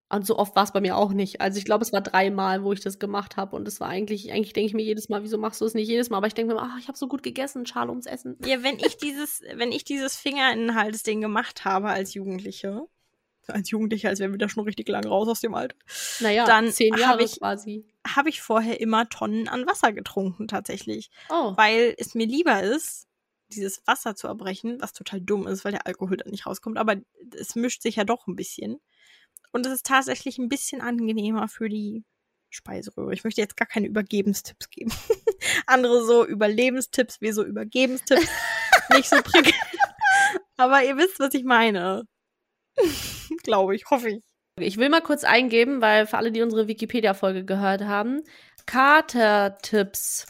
Und 0.08 0.24
so 0.24 0.38
oft 0.38 0.54
war 0.54 0.62
es 0.62 0.72
bei 0.72 0.80
mir 0.80 0.96
auch 0.96 1.12
nicht. 1.12 1.40
Also 1.40 1.58
ich 1.58 1.64
glaube, 1.64 1.82
es 1.84 1.92
war 1.92 2.00
dreimal, 2.00 2.62
wo 2.62 2.72
ich 2.72 2.80
das 2.80 3.00
gemacht 3.00 3.36
habe. 3.36 3.56
Und 3.56 3.66
es 3.66 3.80
war 3.80 3.88
eigentlich, 3.88 4.30
eigentlich 4.32 4.52
denke 4.52 4.68
ich 4.68 4.74
mir 4.74 4.84
jedes 4.84 5.08
Mal, 5.08 5.24
wieso 5.24 5.36
machst 5.36 5.60
du 5.60 5.64
es 5.64 5.74
nicht 5.74 5.88
jedes 5.88 6.10
Mal? 6.10 6.18
Aber 6.18 6.28
ich 6.28 6.34
denke 6.34 6.54
mir, 6.54 6.60
ach, 6.60 6.78
ich 6.78 6.86
habe 6.86 6.96
so 6.96 7.08
gut 7.08 7.24
gegessen, 7.24 7.66
Schale 7.66 7.90
ums 7.90 8.06
Essen. 8.06 8.36
Ja, 8.44 8.62
wenn 8.62 8.78
ich 8.78 8.96
dieses, 8.98 9.42
wenn 9.54 9.72
ich 9.72 9.82
dieses 9.84 10.16
Finger 10.16 10.52
in 10.52 10.60
den 10.68 10.74
Hals 10.76 11.02
Ding 11.02 11.20
gemacht 11.20 11.64
habe 11.64 11.88
als 11.88 12.14
Jugendliche, 12.14 12.86
als 13.48 13.70
Jugendliche, 13.70 14.08
als 14.08 14.20
wären 14.20 14.30
wir 14.30 14.38
da 14.38 14.48
schon 14.48 14.62
richtig 14.64 14.88
lang 14.88 15.04
raus 15.06 15.26
aus 15.28 15.40
dem 15.40 15.54
Alter, 15.54 15.76
Naja, 16.20 16.44
Dann 16.46 16.70
zehn 16.70 16.92
hab 16.92 17.00
Jahre 17.00 17.24
ich- 17.24 17.38
quasi. 17.40 17.84
habe 18.06 18.28
ich 18.28 18.40
vorher 18.42 18.80
immer 18.80 19.08
Tonnen 19.08 19.48
an 19.48 19.66
Wasser 19.66 19.92
getrunken 19.92 20.46
tatsächlich. 20.46 21.10
Oh, 21.30 21.52
weil 21.56 21.94
es 21.98 22.14
mir 22.14 22.26
lieber 22.26 22.62
ist, 22.62 23.08
dieses 23.48 23.82
Wasser 23.86 24.14
zu 24.16 24.26
erbrechen, 24.28 24.78
was 24.80 24.92
total 24.92 25.20
dumm 25.20 25.46
ist, 25.48 25.64
weil 25.64 25.72
der 25.72 25.86
Alkohol 25.86 26.16
dann 26.16 26.30
nicht 26.30 26.46
rauskommt, 26.46 26.78
aber 26.78 26.96
es 27.36 27.54
mischt 27.56 27.82
sich 27.82 27.96
ja 27.96 28.04
doch 28.04 28.26
ein 28.28 28.34
bisschen. 28.36 28.80
Und 29.52 29.66
es 29.66 29.72
ist 29.72 29.86
tatsächlich 29.86 30.38
ein 30.38 30.48
bisschen 30.48 30.80
angenehmer 30.80 31.48
für 31.48 31.68
die 31.68 32.04
Speiseröhre. 32.50 33.12
Ich 33.12 33.24
möchte 33.24 33.40
jetzt 33.40 33.56
gar 33.56 33.66
keine 33.66 33.86
Übergebenstipps 33.86 34.70
geben. 34.70 34.92
Andere 35.66 36.04
so 36.04 36.26
Überlebenstipps, 36.26 37.20
wir 37.20 37.34
so 37.34 37.44
Übergebenstipps. 37.44 38.28
nicht 38.94 39.08
so 39.08 39.16
prickelnd. 39.22 39.54
Aber 40.56 40.82
ihr 40.82 40.96
wisst, 40.96 41.20
was 41.20 41.34
ich 41.34 41.44
meine. 41.44 42.04
Glaube 43.42 43.74
ich, 43.74 43.90
hoffe 43.90 44.10
ich. 44.10 44.24
Ich 44.58 44.78
will 44.78 44.88
mal 44.88 45.02
kurz 45.02 45.24
eingeben, 45.24 45.82
weil 45.82 46.06
für 46.06 46.16
alle, 46.16 46.32
die 46.32 46.40
unsere 46.40 46.66
Wikipedia-Folge 46.66 47.44
gehört 47.44 47.82
haben, 47.82 48.22
Kater-Tipps. 48.64 50.26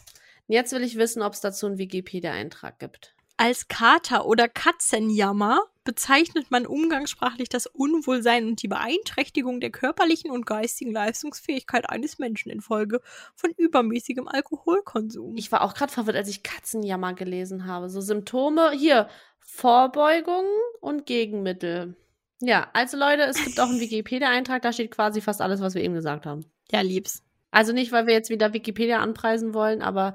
Jetzt 0.48 0.72
will 0.72 0.82
ich 0.82 0.96
wissen, 0.96 1.22
ob 1.22 1.34
es 1.34 1.40
dazu 1.40 1.66
einen 1.66 1.78
Wikipedia-Eintrag 1.78 2.78
gibt. 2.78 3.15
Als 3.38 3.68
Kater 3.68 4.26
oder 4.26 4.48
Katzenjammer 4.48 5.60
bezeichnet 5.84 6.50
man 6.50 6.66
umgangssprachlich 6.66 7.50
das 7.50 7.66
Unwohlsein 7.66 8.46
und 8.46 8.62
die 8.62 8.68
Beeinträchtigung 8.68 9.60
der 9.60 9.70
körperlichen 9.70 10.30
und 10.30 10.46
geistigen 10.46 10.92
Leistungsfähigkeit 10.92 11.88
eines 11.88 12.18
Menschen 12.18 12.50
infolge 12.50 13.00
von 13.34 13.50
übermäßigem 13.56 14.26
Alkoholkonsum. 14.26 15.36
Ich 15.36 15.52
war 15.52 15.62
auch 15.62 15.74
gerade 15.74 15.92
verwirrt, 15.92 16.16
als 16.16 16.28
ich 16.28 16.42
Katzenjammer 16.42 17.12
gelesen 17.12 17.66
habe. 17.66 17.90
So 17.90 18.00
Symptome 18.00 18.72
hier 18.72 19.08
Vorbeugung 19.40 20.46
und 20.80 21.04
Gegenmittel. 21.06 21.94
Ja, 22.40 22.68
also 22.72 22.96
Leute, 22.96 23.22
es 23.22 23.42
gibt 23.42 23.60
auch 23.60 23.68
einen 23.68 23.80
Wikipedia-Eintrag, 23.80 24.62
da 24.62 24.72
steht 24.72 24.90
quasi 24.90 25.20
fast 25.20 25.40
alles, 25.42 25.60
was 25.60 25.74
wir 25.74 25.82
eben 25.82 25.94
gesagt 25.94 26.26
haben. 26.26 26.44
ja, 26.70 26.80
lieb's. 26.80 27.22
Also 27.56 27.72
nicht, 27.72 27.90
weil 27.90 28.06
wir 28.06 28.12
jetzt 28.12 28.28
wieder 28.28 28.52
Wikipedia 28.52 29.00
anpreisen 29.00 29.54
wollen, 29.54 29.80
aber 29.80 30.14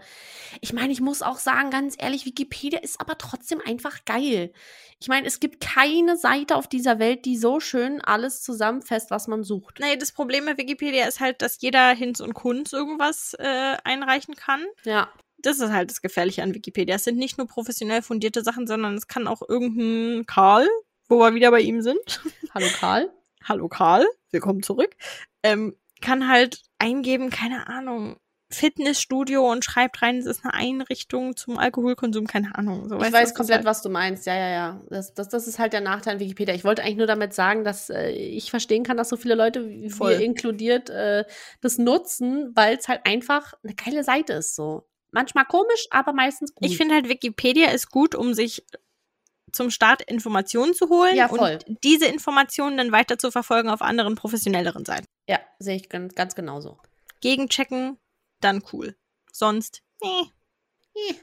ich 0.60 0.73
meine, 0.73 0.93
ich 0.93 1.01
muss 1.01 1.23
auch 1.23 1.39
sagen, 1.39 1.71
ganz 1.71 1.95
ehrlich, 1.97 2.27
Wikipedia 2.27 2.77
ist 2.77 3.01
aber 3.01 3.17
trotzdem 3.17 3.60
einfach 3.65 4.06
geil. 4.06 4.54
Ich 4.99 5.08
meine, 5.08 5.25
es 5.25 5.39
gibt 5.39 5.60
keine 5.60 6.17
Seite 6.17 6.56
auf 6.56 6.67
dieser 6.67 6.99
Welt, 6.99 7.25
die 7.25 7.36
so 7.36 7.60
schön 7.60 7.99
alles 7.99 8.43
zusammenfasst, 8.43 9.10
was 9.10 9.27
man 9.27 9.43
sucht. 9.43 9.80
Naja, 9.80 9.95
das 9.95 10.12
Problem 10.12 10.45
mit 10.45 10.60
Wikipedia 10.60 11.08
ist 11.08 11.19
halt, 11.19 11.41
dass 11.41 11.60
jeder 11.62 11.89
Hinz 11.95 12.19
und 12.19 12.36
Kunz 12.36 12.73
irgendwas 12.73 13.34
äh, 13.39 13.75
einreichen 13.84 14.36
kann. 14.36 14.63
Ja, 14.86 15.10
Das 15.39 15.60
ist 15.60 15.71
halt 15.71 15.89
das 15.89 16.04
Gefährliche 16.04 16.43
an 16.43 16.54
Wikipedia. 16.54 16.93
Es 16.97 17.06
sind 17.06 17.17
nicht 17.17 17.39
nur 17.39 17.47
professionell 17.47 18.04
fundierte 18.04 18.43
Sachen, 18.43 18.67
sondern 18.67 18.93
es 18.93 19.08
kann 19.08 19.27
auch 19.27 19.41
irgendein 19.49 20.27
Karl, 20.27 20.67
wo 21.10 21.17
wir 21.17 21.34
wieder 21.34 21.49
bei 21.49 21.62
ihm 21.62 21.82
sind, 21.82 22.21
hallo 22.54 22.67
Karl. 22.80 23.10
hallo 23.43 23.67
Karl, 23.67 24.06
willkommen 24.30 24.62
zurück, 24.62 24.95
ähm, 25.41 25.75
kann 26.01 26.27
halt 26.27 26.61
eingeben, 26.79 27.29
keine 27.29 27.67
Ahnung, 27.67 28.17
Fitnessstudio 28.53 29.49
und 29.49 29.63
schreibt 29.63 30.01
rein, 30.01 30.17
es 30.17 30.25
ist 30.25 30.43
eine 30.43 30.53
Einrichtung 30.53 31.35
zum 31.35 31.57
Alkoholkonsum, 31.57 32.27
keine 32.27 32.53
Ahnung. 32.55 32.89
So, 32.89 33.01
Ich 33.01 33.11
weiß 33.11 33.33
komplett, 33.33 33.59
halt, 33.59 33.65
was 33.65 33.81
du 33.81 33.89
meinst. 33.89 34.25
Ja, 34.25 34.35
ja, 34.35 34.49
ja. 34.49 34.81
Das, 34.89 35.13
das, 35.13 35.29
das 35.29 35.47
ist 35.47 35.57
halt 35.57 35.73
der 35.73 35.81
Nachteil 35.81 36.15
an 36.15 36.19
Wikipedia. 36.19 36.53
Ich 36.53 36.63
wollte 36.63 36.83
eigentlich 36.83 36.97
nur 36.97 37.07
damit 37.07 37.33
sagen, 37.33 37.63
dass 37.63 37.89
äh, 37.89 38.09
ich 38.09 38.51
verstehen 38.51 38.83
kann, 38.83 38.97
dass 38.97 39.09
so 39.09 39.17
viele 39.17 39.35
Leute, 39.35 39.67
wie 39.69 39.89
Voll. 39.89 40.11
wir 40.11 40.25
inkludiert, 40.25 40.89
äh, 40.89 41.23
das 41.61 41.77
nutzen, 41.77 42.51
weil 42.53 42.77
es 42.77 42.87
halt 42.87 43.05
einfach 43.05 43.53
eine 43.63 43.73
geile 43.73 44.03
Seite 44.03 44.33
ist. 44.33 44.55
So 44.55 44.85
manchmal 45.11 45.45
komisch, 45.45 45.87
aber 45.89 46.13
meistens 46.13 46.53
gut. 46.53 46.69
Ich 46.69 46.77
finde 46.77 46.95
halt, 46.95 47.09
Wikipedia 47.09 47.71
ist 47.71 47.89
gut, 47.89 48.15
um 48.15 48.33
sich 48.33 48.65
zum 49.51 49.69
Start 49.69 50.01
Informationen 50.03 50.73
zu 50.73 50.89
holen 50.89 51.15
Ja, 51.15 51.29
und 51.29 51.65
diese 51.83 52.05
Informationen 52.05 52.77
dann 52.77 52.91
weiter 52.91 53.17
zu 53.17 53.31
verfolgen 53.31 53.69
auf 53.69 53.81
anderen 53.81 54.15
professionelleren 54.15 54.85
Seiten. 54.85 55.05
Ja, 55.32 55.39
sehe 55.60 55.78
ich 55.78 55.88
ganz, 55.88 56.13
ganz 56.13 56.36
genauso. 56.36 56.78
Gegenchecken, 57.22 57.98
dann 58.41 58.62
cool. 58.74 58.98
Sonst, 59.32 59.82
nee. 60.04 61.15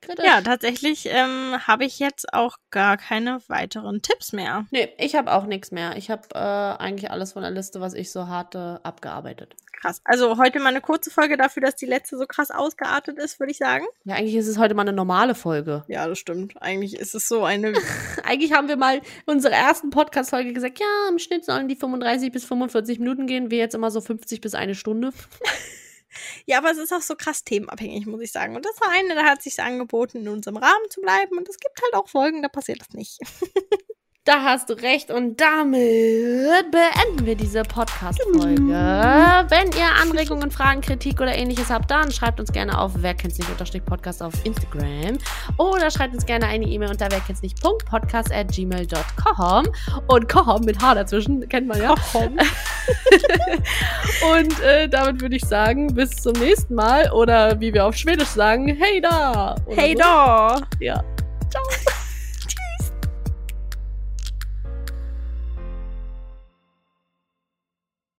Kritisch. 0.00 0.24
Ja, 0.24 0.40
tatsächlich 0.40 1.06
ähm, 1.06 1.56
habe 1.66 1.84
ich 1.84 1.98
jetzt 1.98 2.32
auch 2.32 2.56
gar 2.70 2.96
keine 2.96 3.40
weiteren 3.48 4.02
Tipps 4.02 4.32
mehr. 4.32 4.66
Nee, 4.70 4.88
ich 4.98 5.16
habe 5.16 5.32
auch 5.32 5.46
nichts 5.46 5.70
mehr. 5.70 5.96
Ich 5.96 6.10
habe 6.10 6.22
äh, 6.34 6.38
eigentlich 6.38 7.10
alles 7.10 7.32
von 7.32 7.42
der 7.42 7.50
Liste, 7.50 7.80
was 7.80 7.94
ich 7.94 8.12
so 8.12 8.28
hatte, 8.28 8.80
abgearbeitet. 8.82 9.56
Krass. 9.80 10.00
Also 10.04 10.38
heute 10.38 10.58
mal 10.58 10.70
eine 10.70 10.80
kurze 10.80 11.10
Folge 11.10 11.36
dafür, 11.36 11.62
dass 11.62 11.76
die 11.76 11.86
letzte 11.86 12.16
so 12.16 12.26
krass 12.26 12.50
ausgeartet 12.50 13.18
ist, 13.18 13.38
würde 13.38 13.50
ich 13.50 13.58
sagen. 13.58 13.84
Ja, 14.04 14.14
eigentlich 14.14 14.36
ist 14.36 14.48
es 14.48 14.58
heute 14.58 14.74
mal 14.74 14.82
eine 14.82 14.92
normale 14.92 15.34
Folge. 15.34 15.84
Ja, 15.88 16.06
das 16.06 16.18
stimmt. 16.18 16.54
Eigentlich 16.60 16.98
ist 16.98 17.14
es 17.14 17.28
so 17.28 17.44
eine. 17.44 17.74
Eigentlich 18.24 18.52
haben 18.52 18.68
wir 18.68 18.76
mal 18.76 18.96
in 18.98 19.02
unserer 19.26 19.54
ersten 19.54 19.90
Podcast-Folge 19.90 20.52
gesagt, 20.52 20.78
ja, 20.78 21.08
im 21.10 21.18
Schnitt 21.18 21.44
sollen 21.44 21.68
die 21.68 21.76
35 21.76 22.32
bis 22.32 22.44
45 22.44 22.98
Minuten 23.00 23.26
gehen. 23.26 23.50
Wir 23.50 23.58
jetzt 23.58 23.74
immer 23.74 23.90
so 23.90 24.00
50 24.00 24.40
bis 24.40 24.54
eine 24.54 24.74
Stunde. 24.74 25.12
ja, 26.46 26.58
aber 26.58 26.70
es 26.70 26.78
ist 26.78 26.92
auch 26.92 27.02
so 27.02 27.14
krass 27.16 27.44
themenabhängig, 27.44 28.06
muss 28.06 28.20
ich 28.20 28.32
sagen. 28.32 28.56
Und 28.56 28.64
das 28.64 28.80
war 28.80 28.90
eine, 28.90 29.14
da 29.14 29.24
hat 29.24 29.42
sich 29.42 29.60
angeboten, 29.60 30.18
in 30.18 30.28
unserem 30.28 30.56
Rahmen 30.56 30.90
zu 30.90 31.00
bleiben. 31.00 31.38
Und 31.38 31.48
es 31.48 31.58
gibt 31.58 31.80
halt 31.82 31.94
auch 31.94 32.08
Folgen, 32.08 32.42
da 32.42 32.48
passiert 32.48 32.80
das 32.80 32.90
nicht. 32.90 33.18
Da 34.26 34.42
hast 34.42 34.68
du 34.68 34.74
recht 34.74 35.12
und 35.12 35.40
damit 35.40 36.72
beenden 36.72 37.24
wir 37.24 37.36
diese 37.36 37.62
Podcast-Folge. 37.62 38.56
Wenn 38.58 39.68
ihr 39.68 39.86
Anregungen, 40.02 40.50
Fragen, 40.50 40.80
Kritik 40.80 41.20
oder 41.20 41.32
ähnliches 41.32 41.70
habt, 41.70 41.88
dann 41.92 42.10
schreibt 42.10 42.40
uns 42.40 42.50
gerne 42.50 42.76
auf 42.76 42.90
wer 42.96 43.14
kennt's 43.14 43.38
nicht 43.38 43.48
unterstrich 43.48 43.84
Podcast 43.84 44.24
auf 44.24 44.34
Instagram 44.42 45.18
oder 45.58 45.92
schreibt 45.92 46.12
uns 46.14 46.26
gerne 46.26 46.46
eine 46.46 46.66
E-Mail 46.66 46.90
unter 46.90 47.08
wer 47.08 47.20
kennt's 47.20 47.40
nicht 47.40 47.62
Podcast 47.62 48.32
at 48.32 48.48
gmail.com 48.48 49.68
und 50.08 50.28
Kohom 50.28 50.64
mit 50.64 50.82
H 50.82 50.96
dazwischen, 50.96 51.48
kennt 51.48 51.68
man 51.68 51.80
ja. 51.80 51.94
und 54.34 54.60
äh, 54.60 54.88
damit 54.88 55.20
würde 55.20 55.36
ich 55.36 55.44
sagen, 55.44 55.94
bis 55.94 56.10
zum 56.10 56.32
nächsten 56.32 56.74
Mal 56.74 57.12
oder 57.12 57.60
wie 57.60 57.72
wir 57.72 57.86
auf 57.86 57.94
Schwedisch 57.94 58.30
sagen, 58.30 58.66
hey 58.66 59.00
da! 59.00 59.54
Hey 59.68 59.92
so. 59.92 60.02
da! 60.02 60.60
Ja. 60.80 61.04
Ciao! 61.48 61.62